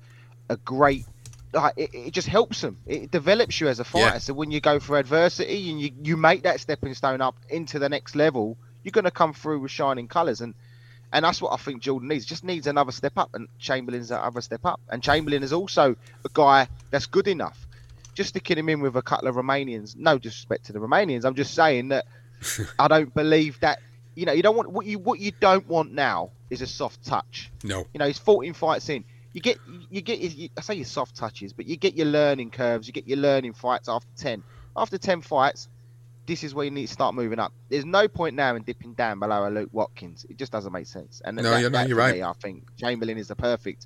[0.48, 1.06] a great
[1.52, 2.78] like it, it just helps them.
[2.88, 4.06] It develops you as a fighter.
[4.06, 4.18] Yeah.
[4.20, 7.80] So when you go for adversity and you, you make that stepping stone up into
[7.80, 10.40] the next level, you're going to come through with shining colours.
[10.40, 10.54] And
[11.12, 12.26] and that's what I think Jordan needs.
[12.26, 14.80] Just needs another step up, and Chamberlain's that other step up.
[14.88, 17.68] And Chamberlain is also a guy that's good enough.
[18.14, 19.98] Just sticking him in with a couple of Romanians.
[19.98, 21.26] No disrespect to the Romanians.
[21.26, 22.06] I'm just saying that
[22.80, 23.80] I don't believe that.
[24.16, 27.06] You know, you don't want what you what you don't want now is a soft
[27.06, 27.50] touch.
[27.64, 29.06] no, You know, he's 14 fights in.
[29.34, 29.58] You get,
[29.90, 32.86] you get, you, I say your soft touches, but you get your learning curves.
[32.88, 34.44] You get your learning fights after 10.
[34.76, 35.70] After 10 fights,
[36.26, 37.54] this is where you need to start moving up.
[37.70, 40.26] There's no point now in dipping down below a Luke Watkins.
[40.30, 41.22] It just doesn't make sense.
[41.24, 42.16] And No, that, you're- that you're right.
[42.16, 43.86] me, I think Chamberlain is the perfect.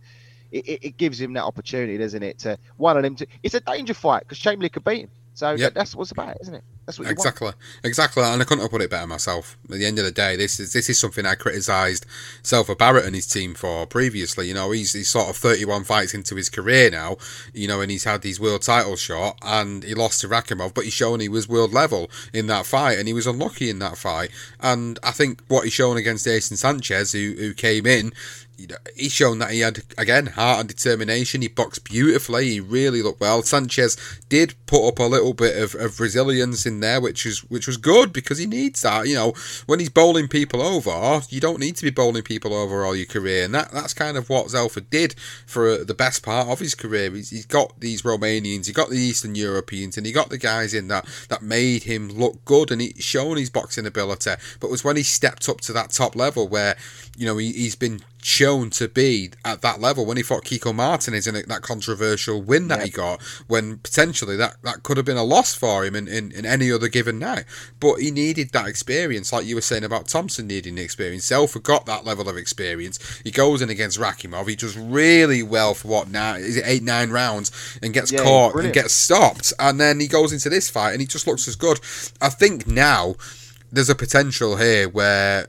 [0.52, 2.40] It, it, it gives him that opportunity, doesn't it?
[2.40, 3.16] To one of them.
[3.18, 5.10] To, it's a danger fight because Chamberlain could beat him.
[5.36, 5.74] So Yep.
[5.74, 6.64] that's what's about, isn't it?
[6.86, 7.20] That's what you want.
[7.20, 7.52] Exactly,
[7.84, 9.58] exactly, and I couldn't have put it better myself.
[9.66, 12.06] At the end of the day, this is this is something I criticised
[12.44, 14.48] Zelfa Barrett and his team for previously.
[14.48, 17.18] You know, he's he's sort of 31 fights into his career now.
[17.54, 20.86] You know, and he's had these world title shot, and he lost to Rakhimov, but
[20.86, 23.98] he's shown he was world level in that fight, and he was unlucky in that
[23.98, 24.30] fight.
[24.62, 28.14] And I think what he's shown against Jason Sanchez, who who came in,
[28.96, 31.42] he's shown that he had again heart and determination.
[31.42, 32.50] He boxed beautifully.
[32.50, 33.42] He really looked well.
[33.44, 33.98] Sanchez
[34.30, 37.78] did put up a little bit of, of resilience in there, which is which was
[37.78, 39.08] good because he needs that.
[39.08, 39.34] You know,
[39.66, 43.06] when he's bowling people over, you don't need to be bowling people over all your
[43.06, 45.16] career, and that that's kind of what Zelfa did
[45.46, 47.12] for uh, the best part of his career.
[47.12, 50.74] He's, he's got these Romanians, he got the Eastern Europeans, and he got the guys
[50.74, 54.32] in that that made him look good, and he's shown his boxing ability.
[54.60, 56.76] But it was when he stepped up to that top level where
[57.18, 60.74] you know he, he's been shown to be at that level when he fought Kiko
[60.74, 65.16] Martinez in that controversial win that he got when potentially that, that could have been
[65.16, 67.46] a loss for him in, in, in any other given night.
[67.80, 71.30] But he needed that experience like you were saying about Thompson needing the experience.
[71.30, 73.22] Zelfa got that level of experience.
[73.24, 74.50] He goes in against Rakhimov.
[74.50, 77.52] He does really well for what now is it eight nine rounds
[77.84, 79.54] and gets Yeah, caught and gets stopped.
[79.60, 81.80] And then he goes into this fight and he just looks as good.
[82.20, 83.18] I think now
[83.72, 85.48] there's a potential here where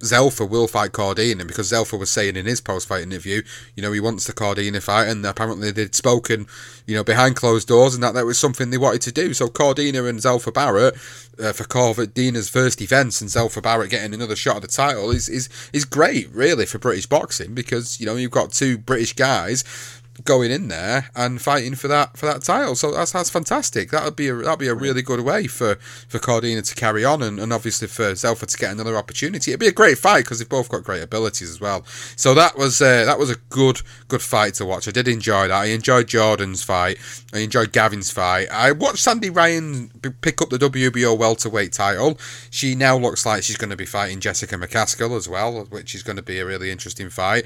[0.00, 3.42] Zelfa will fight Cordina because Zelfa was saying in his post-fight interview,
[3.74, 6.46] you know, he wants the Cordina fight, and apparently they'd spoken,
[6.86, 9.34] you know, behind closed doors, and that that was something they wanted to do.
[9.34, 14.36] So Cordina and Zelfa Barrett uh, for Cordina's first defense, and Zelfa Barrett getting another
[14.36, 18.14] shot at the title is is is great, really, for British boxing because you know
[18.14, 19.64] you've got two British guys
[20.24, 22.74] going in there and fighting for that for that title.
[22.74, 23.90] So that's that's fantastic.
[23.90, 25.76] That would be a that'd be a really good way for
[26.08, 29.50] for Cordina to carry on and, and obviously for Zelfa to get another opportunity.
[29.50, 31.84] It'd be a great fight because they've both got great abilities as well.
[32.16, 34.88] So that was uh, that was a good good fight to watch.
[34.88, 35.62] I did enjoy that.
[35.62, 36.98] I enjoyed Jordan's fight.
[37.32, 38.48] I enjoyed Gavin's fight.
[38.50, 42.18] I watched Sandy Ryan pick up the WBO welterweight title.
[42.50, 46.02] She now looks like she's going to be fighting Jessica McCaskill as well, which is
[46.02, 47.44] going to be a really interesting fight.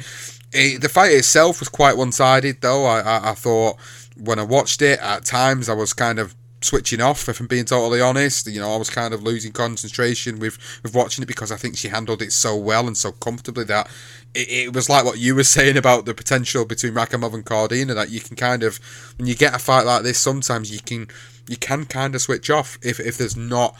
[0.54, 2.85] Eh, the fight itself was quite one-sided, though.
[2.87, 3.77] I, I, I thought
[4.16, 7.29] when I watched it, at times I was kind of switching off.
[7.29, 10.94] If I'm being totally honest, you know, I was kind of losing concentration with with
[10.94, 13.88] watching it because I think she handled it so well and so comfortably that
[14.35, 17.94] it, it was like what you were saying about the potential between Rakhimov and Cordina
[17.94, 18.79] that you can kind of
[19.18, 21.09] when you get a fight like this, sometimes you can
[21.48, 23.77] you can kind of switch off if if there's not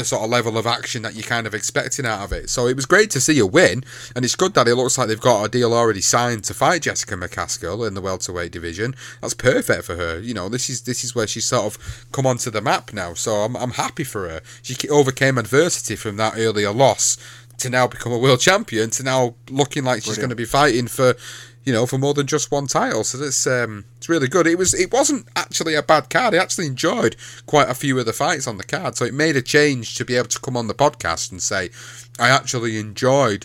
[0.00, 2.50] the sort of level of action that you're kind of expecting out of it.
[2.50, 3.84] So it was great to see a win,
[4.16, 6.82] and it's good that it looks like they've got a deal already signed to fight
[6.82, 8.94] Jessica McCaskill in the welterweight division.
[9.20, 10.18] That's perfect for her.
[10.18, 13.14] You know, this is this is where she's sort of come onto the map now.
[13.14, 14.40] So I'm I'm happy for her.
[14.62, 17.18] She overcame adversity from that earlier loss
[17.58, 20.86] to now become a world champion to now looking like she's going to be fighting
[20.86, 21.14] for
[21.64, 23.04] you know, for more than just one title.
[23.04, 24.46] So that's um, it's really good.
[24.46, 26.34] It was it wasn't actually a bad card.
[26.34, 28.96] I actually enjoyed quite a few of the fights on the card.
[28.96, 31.70] So it made a change to be able to come on the podcast and say
[32.18, 33.44] I actually enjoyed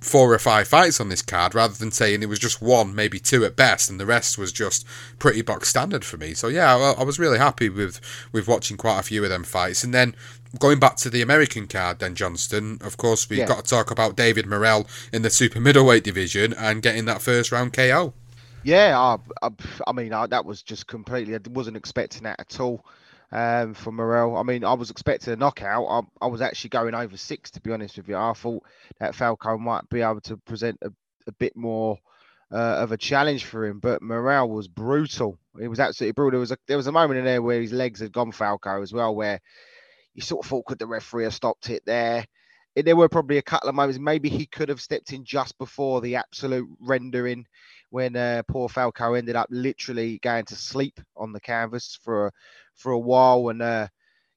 [0.00, 3.18] four or five fights on this card rather than saying it was just one, maybe
[3.18, 4.86] two at best, and the rest was just
[5.18, 6.34] pretty box standard for me.
[6.34, 8.00] So yeah, I, I was really happy with
[8.30, 10.14] with watching quite a few of them fights, and then.
[10.58, 12.78] Going back to the American card, then Johnston.
[12.80, 13.44] Of course, we've Yeah.
[13.44, 17.52] got to talk about David Morrell in the super middleweight division and getting that first
[17.52, 18.14] round KO.
[18.62, 19.50] Yeah, I, I,
[19.86, 21.34] I mean, I, that was just completely.
[21.34, 22.84] I wasn't expecting that at all
[23.30, 24.36] um, from Morrell.
[24.36, 25.86] I mean, I was expecting a knockout.
[25.88, 28.16] I, I was actually going over six, to be honest with you.
[28.16, 28.62] I thought
[29.00, 30.90] that Falco might be able to present a,
[31.26, 31.98] a bit more
[32.50, 35.38] uh, of a challenge for him, but Morrell was brutal.
[35.60, 36.32] It was absolutely brutal.
[36.32, 38.80] There was a there was a moment in there where his legs had gone Falco
[38.82, 39.40] as well, where
[40.14, 42.24] you sort of thought, could the referee have stopped it there?
[42.76, 44.00] There were probably a couple of moments.
[44.00, 47.46] Maybe he could have stepped in just before the absolute rendering
[47.90, 52.32] when uh, poor Falco ended up literally going to sleep on the canvas for
[52.74, 53.50] for a while.
[53.50, 53.86] And uh,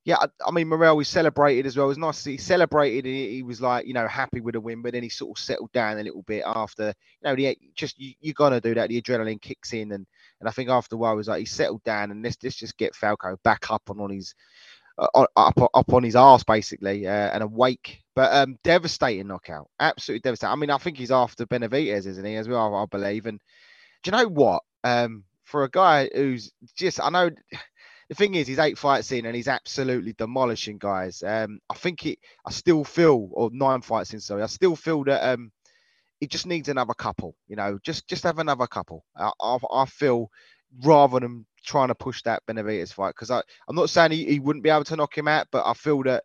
[0.07, 1.87] yeah, I, I mean, Morrell, he celebrated as well.
[1.87, 2.23] It was nice.
[2.23, 3.05] He celebrated.
[3.05, 5.43] He, he was like, you know, happy with the win, but then he sort of
[5.43, 6.93] settled down a little bit after.
[7.21, 8.89] You know, the, just you, you got to do that.
[8.89, 10.05] The adrenaline kicks in, and
[10.39, 12.55] and I think after a while, it was like he settled down, and let's let's
[12.55, 14.33] just get Falco back up on on his
[14.97, 18.01] up up on his arse basically uh, and awake.
[18.15, 20.51] But um, devastating knockout, absolutely devastating.
[20.51, 22.35] I mean, I think he's after Benavidez, isn't he?
[22.35, 23.25] As well, I believe.
[23.25, 23.39] And
[24.03, 24.63] do you know what?
[24.83, 27.29] Um, for a guy who's just, I know.
[28.09, 31.21] The thing is, he's eight fights in and he's absolutely demolishing guys.
[31.23, 32.19] Um, I think it.
[32.45, 35.51] I still feel, or nine fights in, sorry, I still feel that um,
[36.21, 37.35] he just needs another couple.
[37.49, 39.03] You know, just just have another couple.
[39.13, 40.31] I, I, I feel
[40.83, 43.15] rather than trying to push that Benavidez fight.
[43.15, 45.73] Because I'm not saying he, he wouldn't be able to knock him out, but I
[45.73, 46.23] feel that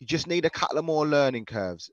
[0.00, 1.90] you just need a couple of more learning curves.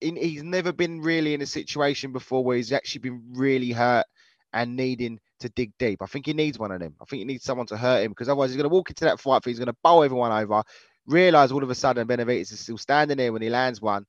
[0.00, 4.06] In, he's never been really in a situation before where he's actually been really hurt
[4.52, 6.02] and needing to dig deep.
[6.02, 6.94] I think he needs one of them.
[7.00, 9.04] I think he needs someone to hurt him because otherwise he's going to walk into
[9.04, 9.44] that fight.
[9.44, 10.62] He's going to bowl everyone over.
[11.06, 14.06] Realize all of a sudden Benavidez is still standing there when he lands one,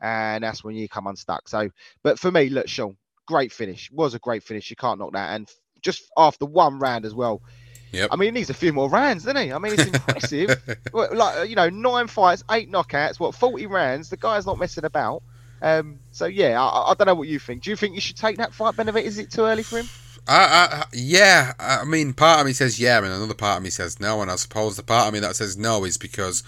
[0.00, 1.48] and that's when you come unstuck.
[1.48, 1.70] So,
[2.02, 3.90] but for me, look, Sean, great finish.
[3.90, 4.70] Was a great finish.
[4.70, 5.34] You can't knock that.
[5.34, 5.48] And
[5.82, 7.42] just after one round as well.
[7.92, 8.08] Yep.
[8.10, 9.52] I mean, he needs a few more rounds, doesn't he?
[9.52, 10.62] I mean, it's impressive.
[10.92, 13.20] like you know, nine fights, eight knockouts.
[13.20, 14.08] What forty rounds?
[14.08, 15.22] The guy's not messing about.
[15.60, 17.62] Um, so yeah, I, I, don't know what you think.
[17.62, 19.04] Do you think you should take that fight, Benavidez?
[19.04, 19.86] Is it too early for him?
[20.26, 23.70] I, I, yeah, I mean, part of me says yeah, and another part of me
[23.70, 26.44] says no, and I suppose the part of me that says no is because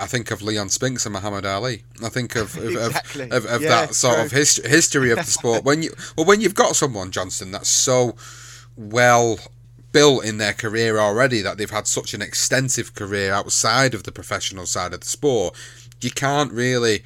[0.00, 1.84] I think of Leon Spinks and Muhammad Ali.
[2.04, 3.24] I think of of, exactly.
[3.24, 4.24] of, of, of yeah, that sort true.
[4.24, 5.64] of hist- history of the sport.
[5.64, 8.16] when you well, when you've got someone Johnston that's so
[8.76, 9.38] well
[9.92, 14.12] built in their career already that they've had such an extensive career outside of the
[14.12, 15.54] professional side of the sport,
[16.00, 17.02] you can't really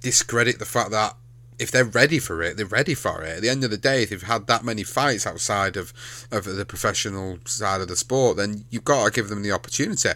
[0.00, 1.14] discredit the fact that
[1.58, 3.36] if they're ready for it, they're ready for it.
[3.36, 5.92] At the end of the day, if you've had that many fights outside of,
[6.32, 10.08] of the professional side of the sport, then you've got to give them the opportunity.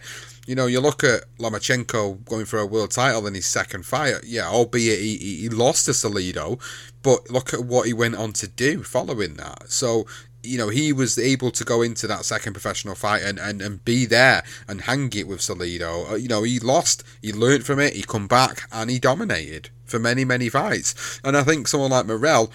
[0.47, 4.25] You know, you look at Lomachenko going for a world title in his second fight.
[4.25, 6.61] Yeah, albeit he, he lost to Salido,
[7.03, 9.71] but look at what he went on to do following that.
[9.71, 10.07] So
[10.47, 13.85] you know, he was able to go into that second professional fight and, and, and
[13.85, 16.11] be there and hang it with Salido.
[16.13, 19.71] Uh, you know, he lost, he learned from it, he come back and he dominated
[19.85, 21.21] for many, many fights.
[21.25, 22.51] And I think someone like Morrell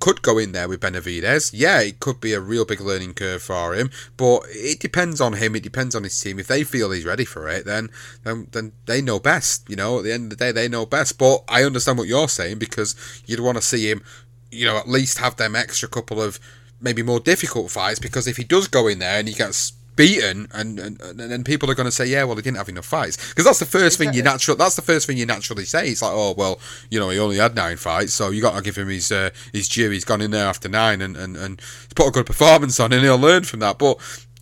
[0.00, 1.50] could go in there with Benavidez.
[1.54, 5.34] Yeah, it could be a real big learning curve for him, but it depends on
[5.34, 5.56] him.
[5.56, 6.38] It depends on his team.
[6.38, 7.88] If they feel he's ready for it, then
[8.22, 9.68] then, then they know best.
[9.68, 11.18] You know, at the end of the day, they know best.
[11.18, 12.94] But I understand what you're saying because
[13.26, 14.02] you'd want to see him,
[14.50, 16.38] you know, at least have them extra couple of
[16.84, 20.48] maybe more difficult fights because if he does go in there and he gets beaten
[20.52, 23.16] and and, and people are going to say yeah well he didn't have enough fights.
[23.30, 25.88] Because that's the first thing you natural that's the first thing you naturally say.
[25.88, 28.62] It's like oh well you know he only had nine fights so you got to
[28.62, 29.90] give him his uh, his due.
[29.90, 31.60] He's gone in there after nine and and, and
[31.94, 33.78] put a good performance on and he'll learn from that.
[33.78, 33.98] But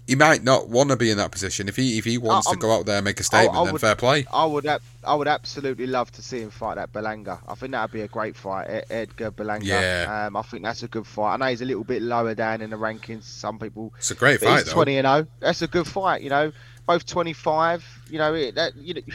[0.06, 1.68] he might not want to be in that position.
[1.68, 3.64] If he if he wants to go out there and make a statement, I, I
[3.64, 4.26] then would, fair play.
[4.32, 7.38] I would I would absolutely love to see him fight that Berlanga.
[7.46, 9.64] I think that'd be a great fight, Edgar Berlanga.
[9.64, 10.26] Yeah.
[10.26, 11.34] Um, I think that's a good fight.
[11.34, 13.24] I know he's a little bit lower down in the rankings.
[13.24, 13.92] Some people.
[13.98, 14.64] It's a great fight.
[14.64, 15.18] He's Twenty and zero.
[15.20, 15.26] Oh.
[15.38, 16.22] That's a good fight.
[16.22, 16.52] You know,
[16.86, 17.84] both twenty five.
[18.10, 19.02] You know, it, that you know.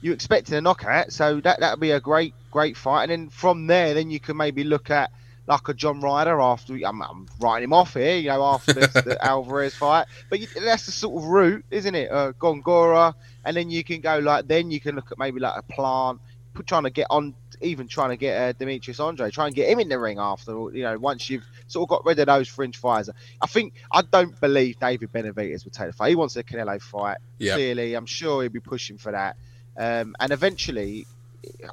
[0.00, 3.02] You expecting a knockout, so that that'd be a great, great fight.
[3.02, 5.10] And then from there, then you can maybe look at
[5.48, 8.92] like a John Ryder after I'm, I'm writing him off here, you know, after this,
[8.92, 10.06] the Alvarez fight.
[10.28, 12.12] But you, that's the sort of route, isn't it?
[12.12, 15.58] Uh, Gongora, and then you can go like then you can look at maybe like
[15.58, 16.20] a plant,
[16.52, 19.70] put, trying to get on, even trying to get uh, Demetrius Andrade, try and get
[19.70, 22.46] him in the ring after, you know, once you've sort of got rid of those
[22.46, 23.08] fringe fighters.
[23.40, 26.10] I think I don't believe David Benavidez will take the fight.
[26.10, 27.18] He wants a Canelo fight.
[27.54, 29.36] Clearly, I'm sure he'll be pushing for that.
[29.78, 31.06] Um, and eventually,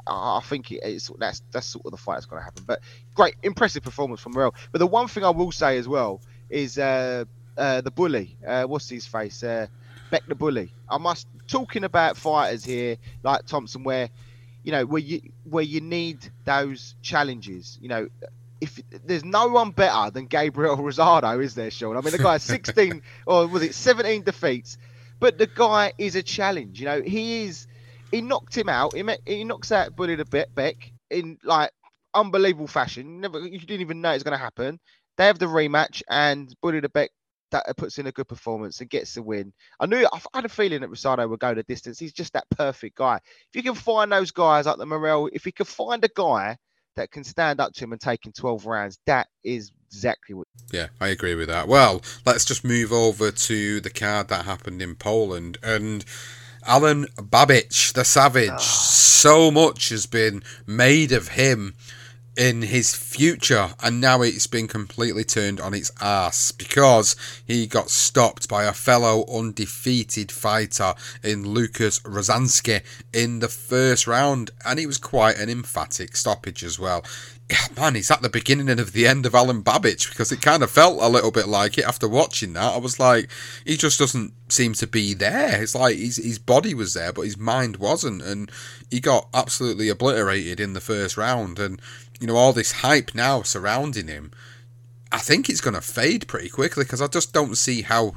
[0.08, 2.64] I think it's that's that's sort of the fight that's going to happen.
[2.66, 2.82] But
[3.14, 4.56] great, impressive performance from Morrell.
[4.72, 7.26] But the one thing I will say as well is uh,
[7.58, 8.38] uh, the bully.
[8.46, 9.44] Uh, what's his face?
[9.44, 9.68] Uh,
[10.12, 10.72] Bek the bully.
[10.90, 14.10] I must talking about fighters here like Thompson, where
[14.64, 17.78] you know where you where you need those challenges.
[17.82, 18.08] You know,
[18.62, 21.98] if there's no one better than Gabriel Rosado, is there, Sean?
[21.98, 24.78] I mean, the guy has 16 or was it 17 defeats,
[25.20, 26.80] but the guy is a challenge.
[26.80, 27.68] You know, he is
[28.16, 28.96] he knocked him out.
[28.96, 31.72] He, met, he knocks out Bully the bit Bek in like
[32.14, 33.20] unbelievable fashion.
[33.20, 34.80] Never, you didn't even know it's going to happen.
[35.18, 37.10] They have the rematch, and Bully the Bek
[37.52, 39.54] that puts in a good performance and gets the win.
[39.80, 42.00] I knew I had a feeling that Rosado would go the distance.
[42.00, 43.18] He's just that perfect guy.
[43.18, 46.58] If you can find those guys like the Morrell, if he can find a guy
[46.96, 50.48] that can stand up to him and take him 12 rounds, that is exactly what.
[50.72, 51.68] Yeah, I agree with that.
[51.68, 56.06] Well, let's just move over to the card that happened in Poland and.
[56.68, 58.50] Alen Babic, the Savage.
[58.52, 58.58] Oh.
[58.60, 61.74] So much has been made of him
[62.38, 67.90] in his future, and now it's been completely turned on its ass because he got
[67.90, 72.82] stopped by a fellow undefeated fighter in Lucas Rozanski
[73.14, 77.04] in the first round, and it was quite an emphatic stoppage as well
[77.78, 80.64] man, he's at the beginning and of the end of Alen Babic because it kind
[80.64, 82.74] of felt a little bit like it after watching that.
[82.74, 83.30] I was like,
[83.66, 85.62] he just doesn't seem to be there.
[85.62, 88.52] It's like his his body was there, but his mind wasn't, and
[88.90, 91.60] he got absolutely obliterated in the first round.
[91.60, 91.80] And
[92.20, 94.32] you know all this hype now surrounding him.
[95.12, 98.16] I think it's going to fade pretty quickly because I just don't see how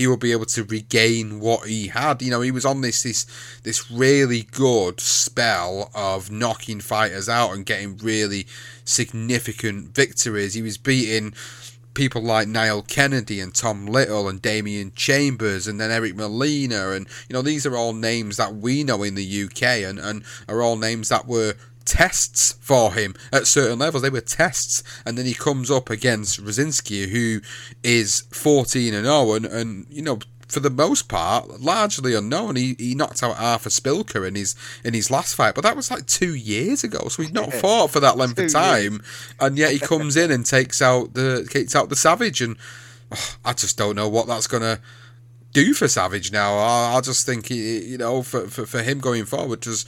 [0.00, 2.22] he will be able to regain what he had.
[2.22, 3.26] You know, he was on this this
[3.64, 8.46] this really good spell of knocking fighters out and getting really
[8.82, 10.54] significant victories.
[10.54, 11.34] He was beating
[11.92, 17.06] people like Niall Kennedy and Tom Little and Damien Chambers and then Eric Molina and
[17.28, 20.62] you know these are all names that we know in the UK and, and are
[20.62, 24.02] all names that were tests for him at certain levels.
[24.02, 27.40] They were tests, and then he comes up against Rozanski, who
[27.82, 30.18] is 14 and 0, and, and you know
[30.50, 32.56] for the most part, largely unknown.
[32.56, 35.90] He, he knocked out Artur Szpilka in his in his last fight, but that was
[35.90, 37.08] like two years ago.
[37.08, 39.34] So he's not fought for that length of time, years.
[39.38, 42.56] and yet he comes in and takes out the takes out the Savage, and
[43.12, 44.80] oh, I just don't know what that's gonna
[45.52, 46.58] do for Savage now.
[46.58, 49.86] I, I just think you know for, for for him going forward, does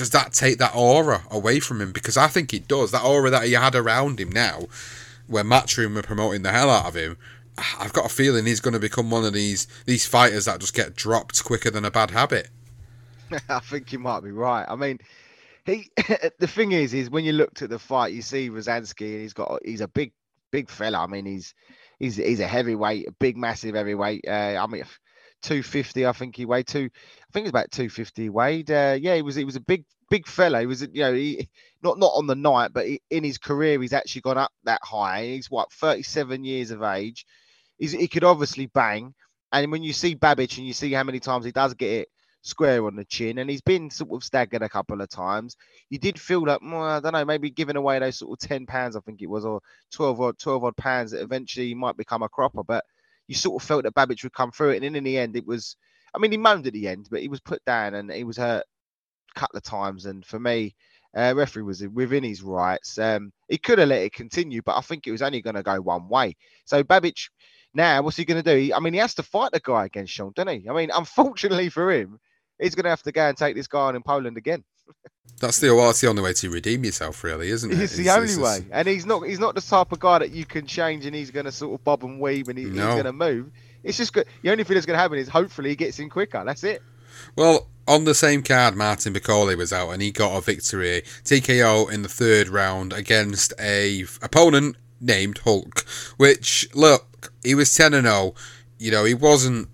[0.00, 1.92] does that take that aura away from him?
[1.92, 2.90] Because I think it does.
[2.90, 4.66] That aura that he had around him now,
[5.28, 7.16] where Matchroom are promoting the hell out of him
[7.78, 10.74] I've got a feeling he's going to become one of these these fighters that just
[10.74, 12.48] get dropped quicker than a bad habit.
[13.48, 14.64] I think you might be right.
[14.68, 14.98] I mean,
[15.64, 15.90] he
[16.38, 19.32] the thing is, is when you looked at the fight, you see Rozanski, and he's
[19.32, 20.12] got he's a big
[20.50, 21.00] big fella.
[21.00, 21.54] I mean, he's
[21.98, 24.24] he's he's a heavyweight, a big massive heavyweight.
[24.26, 24.84] Uh, I mean,
[25.42, 26.90] 250, I think he weighed two.
[27.30, 28.70] I think it's about 250 weighed.
[28.70, 30.60] Uh, yeah, he was he was a big big fella.
[30.60, 31.48] He was you know he
[31.82, 34.80] not not on the night, but he, in his career, he's actually gone up that
[34.82, 35.26] high.
[35.26, 37.24] He's what 37 years of age
[37.80, 39.14] he's, he could obviously bang.
[39.52, 42.08] And when you see Babic and you see how many times he does get it
[42.42, 45.56] square on the chin, and he's been sort of staggered a couple of times,
[45.88, 48.66] you did feel like, well, I don't know, maybe giving away those sort of 10
[48.66, 49.60] pounds, I think it was, or
[49.92, 52.62] 12 or 12 odd pounds that eventually might become a cropper.
[52.62, 52.84] But
[53.26, 54.82] you sort of felt that Babic would come through it.
[54.82, 55.76] And in the end, it was,
[56.14, 58.36] I mean, he moaned at the end, but he was put down and he was
[58.36, 58.64] hurt
[59.36, 60.06] a couple of times.
[60.06, 60.74] And for me,
[61.16, 62.98] uh, referee was within his rights.
[62.98, 65.62] Um, he could have let it continue, but I think it was only going to
[65.62, 66.36] go one way.
[66.64, 67.28] So Babic
[67.74, 68.74] now, what's he going to do?
[68.74, 70.68] I mean, he has to fight the guy against Sean, doesn't he?
[70.68, 72.18] I mean, unfortunately for him,
[72.58, 74.64] he's going to have to go and take this guy on in Poland again.
[75.38, 77.80] That's the that's the only way to redeem yourself, really, isn't it?
[77.80, 80.44] It's the only way, and he's not he's not the type of guy that you
[80.44, 82.70] can change and he's going to sort of bob and weave and he, no.
[82.86, 83.50] he's going to move.
[83.82, 84.26] It's just good.
[84.42, 86.42] The only thing that's going to happen is hopefully he gets in quicker.
[86.44, 86.82] That's it.
[87.36, 91.90] Well, on the same card, Martin Bakole was out and he got a victory TKO
[91.90, 95.84] in the third round against a opponent named Hulk.
[96.16, 98.34] Which look, he was 10 and 0.
[98.78, 99.68] You know, he wasn't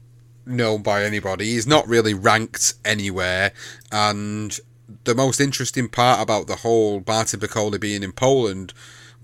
[0.47, 1.47] known by anybody.
[1.47, 3.53] He's not really ranked anywhere.
[3.93, 4.59] And
[5.05, 8.73] the most interesting part about the whole Martin Bakole being in Poland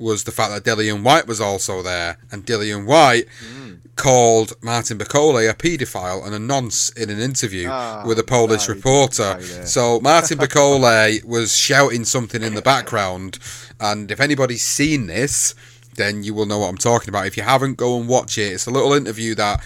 [0.03, 2.18] was the fact that Dillian Whyte was also there.
[2.30, 3.78] And Dillian Whyte mm.
[3.96, 8.68] called Martin Bakole a paedophile and a nonce in an interview oh, with a Polish
[8.68, 9.40] no, reporter.
[9.64, 13.38] So Martin Bakole was shouting something in the background.
[13.80, 15.55] And if anybody's seen this,
[15.94, 17.26] then you will know what I'm talking about.
[17.26, 18.53] If you haven't, go and watch it.
[18.53, 19.64] It's a little interview that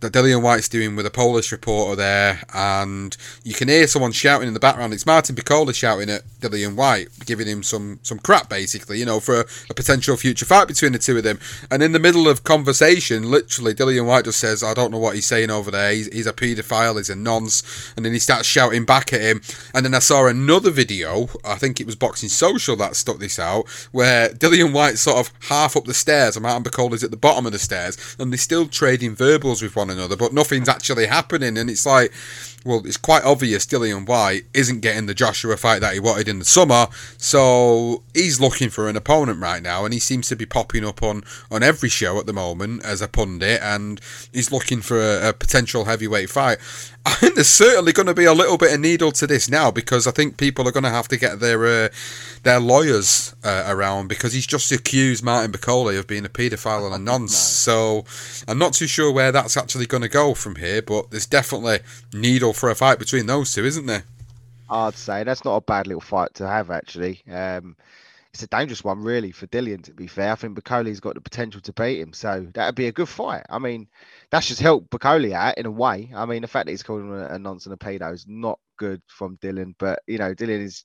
[0.00, 4.46] that Dillian Whyte's doing with a Polish reporter there, and you can hear someone shouting
[4.46, 4.92] in the background.
[4.92, 9.20] It's Martin Bakole shouting at Dillian Whyte, giving him some some crap, basically, you know,
[9.20, 11.38] for a, a, potential future fight between the two of them.
[11.70, 15.14] And in the middle of conversation, literally, Dillian Whyte just says, "I don't know what
[15.14, 15.92] he's saying over there.
[15.92, 16.98] He's, he's a paedophile.
[16.98, 17.62] He's a nonce."
[17.96, 19.40] And then he starts shouting back at him.
[19.74, 21.28] And then I saw another video.
[21.42, 25.32] I think it was Boxing Social that stuck this out, where Dillian Whyte's sort of
[25.48, 28.38] half up the stairs, and Martin Bakole's at the bottom of the stairs, and they're
[28.38, 31.56] still trading verbals with one another, but nothing's actually happening.
[31.58, 32.12] And it's like,
[32.66, 36.40] well, it's quite obvious Dillian Whyte isn't getting the Joshua fight that he wanted in
[36.40, 40.46] the summer, so he's looking for an opponent right now, and he seems to be
[40.46, 44.00] popping up on, on every show at the moment as a pundit, and
[44.32, 46.58] he's looking for a, a potential heavyweight fight.
[47.06, 49.70] I think there's certainly going to be a little bit of needle to this now
[49.70, 51.88] because I think people are going to have to get their uh,
[52.42, 56.94] their lawyers uh, around because he's just accused Martin Bakole of being a paedophile and
[56.96, 57.36] a nonce.
[57.36, 58.04] So
[58.48, 61.78] I'm not too sure where that's actually going to go from here, but there's definitely
[62.12, 64.02] needle for a fight between those two, isn't there?
[64.68, 67.22] I'd say that's not a bad little fight to have actually.
[67.30, 67.76] Um,
[68.32, 69.84] it's a dangerous one really for Dillian.
[69.84, 72.88] To be fair, I think Bakole's got the potential to beat him, so that'd be
[72.88, 73.46] a good fight.
[73.48, 73.86] I mean,
[74.30, 76.10] that's just helped Bakole out in a way.
[76.14, 78.26] I mean, the fact that he's called him a, a nonce and a pedo is
[78.26, 80.84] not good from Dillian, but you know, Dillian is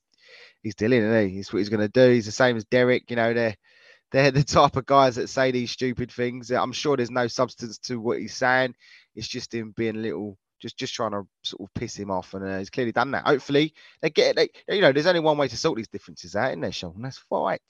[0.62, 1.36] he's Dillian, isn't he?
[1.36, 2.12] He's what he's going to do.
[2.12, 3.10] He's the same as Derek.
[3.10, 3.56] You know, they're
[4.12, 6.52] they're the type of guys that say these stupid things.
[6.52, 8.76] I'm sure there's no substance to what he's saying.
[9.16, 12.34] It's just him being a little just just trying to sort of piss him off,
[12.34, 13.26] and uh, he's clearly done that.
[13.26, 14.52] Hopefully, they get it.
[14.68, 17.02] They, you know, there's only one way to sort these differences out, isn't there, Sean?
[17.02, 17.62] That's fight.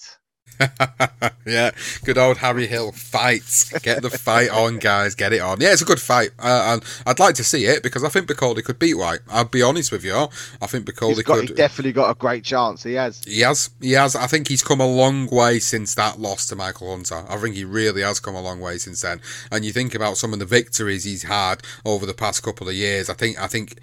[1.45, 1.71] yeah,
[2.03, 3.69] good old Harry Hill fight.
[3.81, 5.15] Get the fight on, guys.
[5.15, 5.59] Get it on.
[5.59, 8.27] Yeah, it's a good fight, uh, and I'd like to see it because I think
[8.27, 9.21] Bakole could beat Whyte.
[9.29, 10.27] I'll be honest with you.
[10.61, 11.49] I think got, could.
[11.49, 12.83] He's definitely got a great chance.
[12.83, 13.23] He has.
[13.23, 13.69] He has.
[13.81, 14.15] He has.
[14.15, 17.23] I think he's come a long way since that loss to Michael Hunter.
[17.27, 19.21] I think he really has come a long way since then.
[19.51, 22.75] And you think about some of the victories he's had over the past couple of
[22.75, 23.09] years.
[23.09, 23.39] I think.
[23.39, 23.79] I think.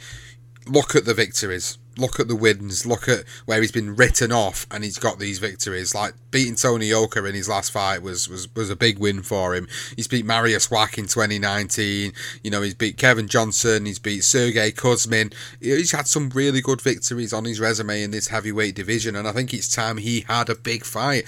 [0.66, 4.66] Look at the victories look at the wins, look at where he's been written off,
[4.70, 5.94] and he's got these victories.
[5.94, 9.54] Like beating Tony Yoka in his last fight was was, was a big win for
[9.54, 9.68] him.
[9.96, 12.12] He's beat Marius Wach in 2019.
[12.42, 13.86] You know, he's beat Kevin Johnson.
[13.86, 15.34] He's beat Sergey Kuzmin.
[15.60, 19.32] He's had some really good victories on his resume in this heavyweight division, and I
[19.32, 21.26] think it's time he had a big fight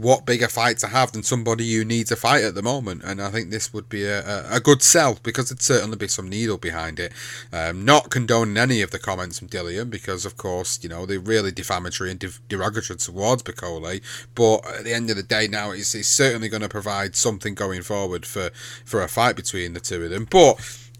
[0.00, 3.02] what bigger fight to have than somebody who needs a fight at the moment?
[3.04, 6.28] And I think this would be a, a good sell because there'd certainly be some
[6.28, 7.12] needle behind it.
[7.52, 11.20] Um, not condoning any of the comments from Dillian because, of course, you know, they're
[11.20, 14.02] really defamatory and de- derogatory towards Bakole.
[14.34, 17.54] But at the end of the day, now it's, it's certainly going to provide something
[17.54, 18.50] going forward for,
[18.84, 20.26] for a fight between the two of them.
[20.30, 20.56] But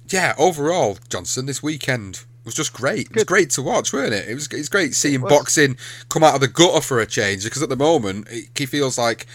[0.08, 3.10] yeah, overall, Johnson, this weekend was just great.
[3.10, 4.28] It was great to watch, weren't it?
[4.28, 5.76] It was it's great seeing boxing
[6.08, 8.96] come out of the gutter for a change because at the moment it, he feels
[8.96, 9.26] like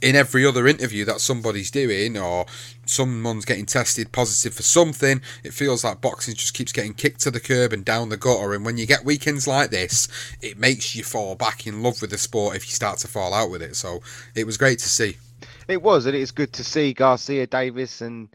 [0.00, 2.46] in every other interview that somebody's doing or
[2.84, 7.30] someone's getting tested positive for something, it feels like boxing just keeps getting kicked to
[7.30, 8.52] the curb and down the gutter.
[8.52, 10.08] And when you get weekends like this,
[10.40, 13.32] it makes you fall back in love with the sport if you start to fall
[13.32, 13.76] out with it.
[13.76, 14.00] So
[14.34, 15.18] it was great to see.
[15.68, 18.28] It was, and it's good to see Garcia Davis and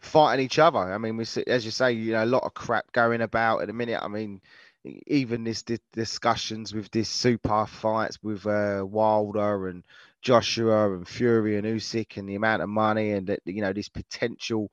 [0.00, 0.78] fighting each other.
[0.78, 3.60] I mean, we see, as you say, you know, a lot of crap going about
[3.62, 4.00] at the minute.
[4.02, 4.40] I mean,
[5.06, 9.82] even this, discussions with this super fights with uh, Wilder and
[10.22, 13.88] Joshua and Fury and Usyk and the amount of money and that you know this
[13.88, 14.70] potential,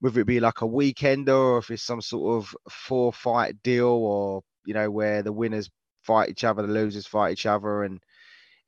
[0.00, 3.88] whether it be like a weekender or if it's some sort of four fight deal
[3.88, 5.70] or you know where the winners
[6.02, 8.00] fight each other, the losers fight each other, and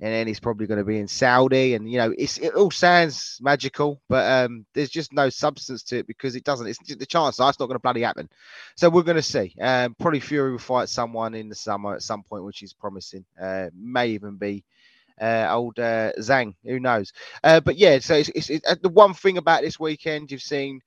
[0.01, 1.75] and then he's probably going to be in Saudi.
[1.75, 5.99] And you know, it's it all sounds magical, but um, there's just no substance to
[5.99, 6.67] it because it doesn't.
[6.67, 8.29] It's the chance that's not going to bloody happen.
[8.77, 9.55] So we're going to see.
[9.61, 13.25] Um, probably Fury will fight someone in the summer at some point, which is promising.
[13.41, 14.65] Uh, may even be.
[15.21, 17.13] Uh, old uh, Zhang, who knows?
[17.43, 20.41] Uh, but yeah, so it's, it's, it's, uh, the one thing about this weekend you've
[20.41, 20.81] seen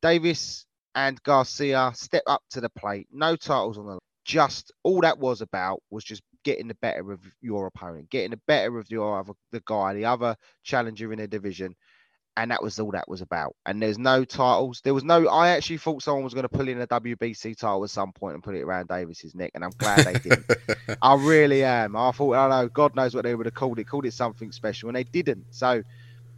[0.00, 3.08] Davis and Garcia step up to the plate.
[3.10, 7.20] No titles on the just all that was about was just getting the better of
[7.40, 11.28] your opponent, getting the better of your other the guy, the other challenger in the
[11.28, 11.74] division.
[12.34, 13.56] And that was all that was about.
[13.66, 14.80] And there's no titles.
[14.82, 15.28] There was no.
[15.28, 18.34] I actually thought someone was going to pull in a WBC title at some point
[18.34, 20.50] and put it around Davis's neck, and I'm glad they didn't.
[21.02, 21.94] I really am.
[21.94, 24.50] I thought, I know, God knows what they would have called it, called it something
[24.50, 25.44] special, and they didn't.
[25.50, 25.82] So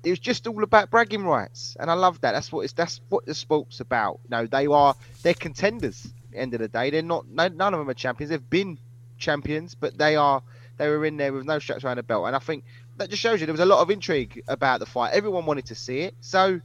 [0.04, 2.32] it was just all about bragging rights, and I love that.
[2.32, 2.72] That's what it's.
[2.72, 4.20] That's what the sport's about.
[4.24, 6.06] You know, they are they're contenders.
[6.34, 7.28] End of the day, they're not.
[7.28, 8.30] No, none of them are champions.
[8.30, 8.78] They've been
[9.24, 10.42] champions, but they are
[10.76, 12.64] they were in there with no straps around the belt, and I think
[12.96, 15.12] that just shows you there was a lot of intrigue about the fight.
[15.12, 16.60] Everyone wanted to see it, so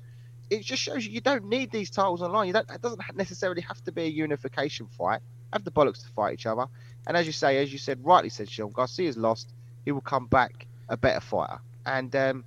[0.49, 2.47] it just shows you you don't need these titles online.
[2.47, 2.69] You don't.
[2.69, 5.21] It doesn't necessarily have to be a unification fight.
[5.53, 6.65] Have the bollocks to fight each other,
[7.07, 9.49] and as you say, as you said, rightly said, Sean Garcia's lost.
[9.85, 12.43] He will come back a better fighter, and um,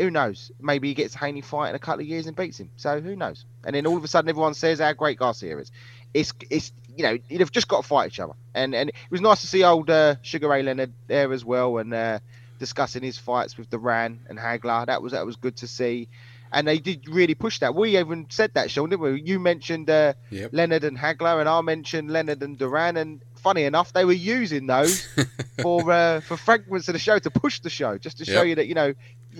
[0.00, 0.50] who knows?
[0.60, 2.70] Maybe he gets Haney fight in a couple of years and beats him.
[2.76, 3.44] So who knows?
[3.64, 5.70] And then all of a sudden, everyone says how great Garcia is.
[6.14, 9.20] It's it's you know they've just got to fight each other, and and it was
[9.20, 12.18] nice to see old uh, Sugar Ray Leonard there as well, and uh,
[12.58, 14.86] discussing his fights with Duran and Hagler.
[14.86, 16.08] That was that was good to see,
[16.52, 17.74] and they did really push that.
[17.74, 19.22] We even said that, Sean, didn't we?
[19.22, 20.50] You mentioned uh, Yep.
[20.52, 24.66] Leonard and Hagler, and I mentioned Leonard and Duran, and funny enough, they were using
[24.66, 25.06] those
[25.62, 28.46] for uh, for fragments of the show to push the show, just to show Yep.
[28.46, 28.94] you that you know,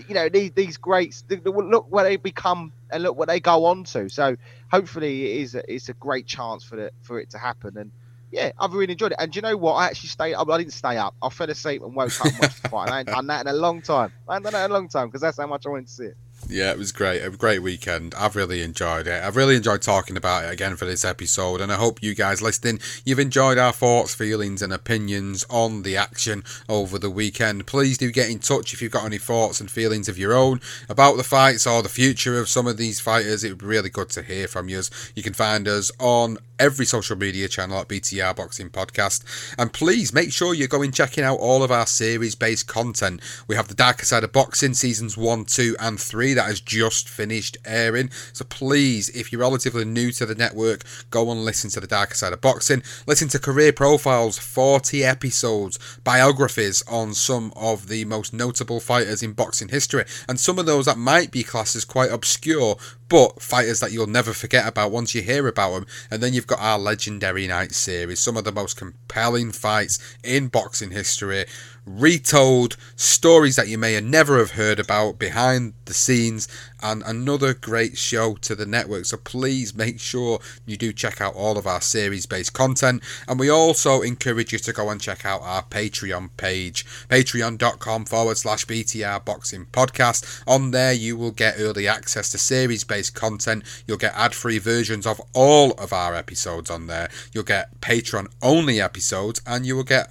[0.08, 1.24] you know these these greats.
[1.28, 4.08] Look what they become and look what they go on to.
[4.08, 4.36] So
[4.70, 7.76] hopefully, it is a, it's a great chance for it for it to happen.
[7.76, 7.92] And
[8.32, 9.16] yeah, I've really enjoyed it.
[9.20, 9.74] And do you know what?
[9.74, 10.48] I actually stayed up.
[10.48, 11.14] I didn't stay up.
[11.22, 12.88] I fell asleep and woke up and watched the fight.
[12.90, 14.12] I ain't done that in a long time.
[14.28, 15.92] I ain't done that in a long time because that's how much I wanted to
[15.92, 16.16] see it.
[16.50, 17.22] Yeah, it was great.
[17.22, 18.12] A great weekend.
[18.16, 19.22] I've really enjoyed it.
[19.22, 22.42] I've really enjoyed talking about it again for this episode, and I hope you guys
[22.42, 27.68] listening, you've enjoyed our thoughts, feelings, and opinions on the action over the weekend.
[27.68, 30.60] Please do get in touch if you've got any thoughts and feelings of your own
[30.88, 33.44] about the fights or the future of some of these fighters.
[33.44, 34.82] It would be really good to hear from you.
[35.14, 39.24] You can find us on every social media channel at BTR Boxing Podcast.
[39.58, 43.20] And please make sure you're going checking out all of our series based content.
[43.48, 47.06] We have the Darker Side of Boxing seasons 1, 2, and 3 that has just
[47.06, 48.08] finished airing.
[48.32, 52.14] So please, if you're relatively new to the network, go and listen to the Darker
[52.14, 52.82] Side of Boxing.
[53.06, 59.34] Listen to Career Profiles, 40 episodes, biographies on some of the most notable fighters in
[59.34, 60.06] boxing history.
[60.26, 62.78] And some of those that might be classed as quite obscure,
[63.10, 65.86] but fighters that you'll never forget about once you hear about them.
[66.10, 70.46] And then you've got our Legendary Night series, some of the most compelling fights in
[70.46, 71.44] boxing history,
[71.84, 76.46] retold stories that you may have never have heard about behind the scenes,
[76.82, 79.04] and another great show to the network.
[79.06, 83.02] So please make sure you do check out all of our series based content.
[83.28, 88.38] And we also encourage you to go and check out our Patreon page, patreon.com forward
[88.38, 90.42] slash BTR Boxing Podcast.
[90.46, 93.64] On there, you will get early access to series based content.
[93.86, 97.10] You'll get ad free versions of all of our episodes on there.
[97.32, 100.10] You'll get Patreon only episodes, and you will get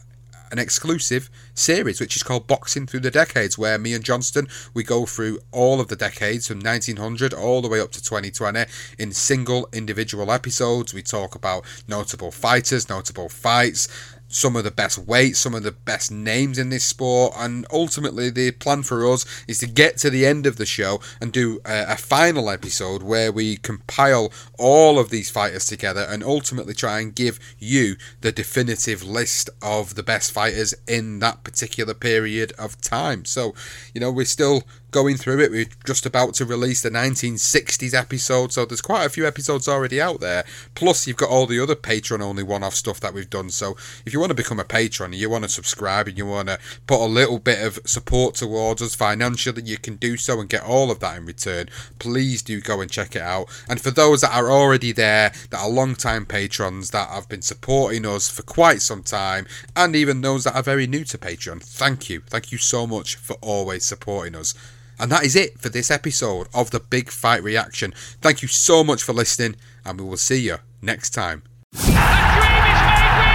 [0.52, 4.84] an exclusive series which is called Boxing Through the Decades, where me and Johnston we
[4.84, 8.66] go through all of the decades from 1900 all the way up to 2020
[8.98, 10.94] in single individual episodes.
[10.94, 13.88] We talk about notable fighters, notable fights,
[14.30, 18.30] some of the best weights, some of the best names in this sport, and ultimately
[18.30, 21.60] the plan for us is to get to the end of the show and do
[21.66, 27.00] a, a, final episode where we compile all of these fighters together and ultimately try
[27.00, 32.80] and give you the definitive list of the best fighters in that particular period of
[32.82, 33.26] time.
[33.26, 33.54] So,
[33.94, 35.52] you know, we're still going through it.
[35.52, 40.02] We're just about to release the 1960s episode, so there's quite a few episodes already
[40.02, 40.44] out there.
[40.76, 43.50] Plus, you've got all the other Patreon only one off stuff that we've done.
[43.50, 46.50] So, if you want to become a patron, you want to subscribe, and you want
[46.50, 50.50] to put a little bit of support towards us financially, you can do so and
[50.50, 51.70] get all of that in return.
[52.00, 53.48] Please do go and check it out.
[53.68, 57.42] And for those that are already there, that are long time patrons that have been
[57.42, 61.62] supporting us for quite some time, and even those that are very new to Patreon,
[61.62, 62.22] thank you.
[62.22, 64.54] Thank you so much for always supporting us.
[65.00, 67.94] And that is it for this episode of the Big Fight Reaction.
[68.22, 71.44] Thank you so much for listening, and we will see you next time.
[71.72, 73.30] The dream is made real.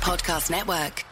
[0.00, 1.04] Podcast Network.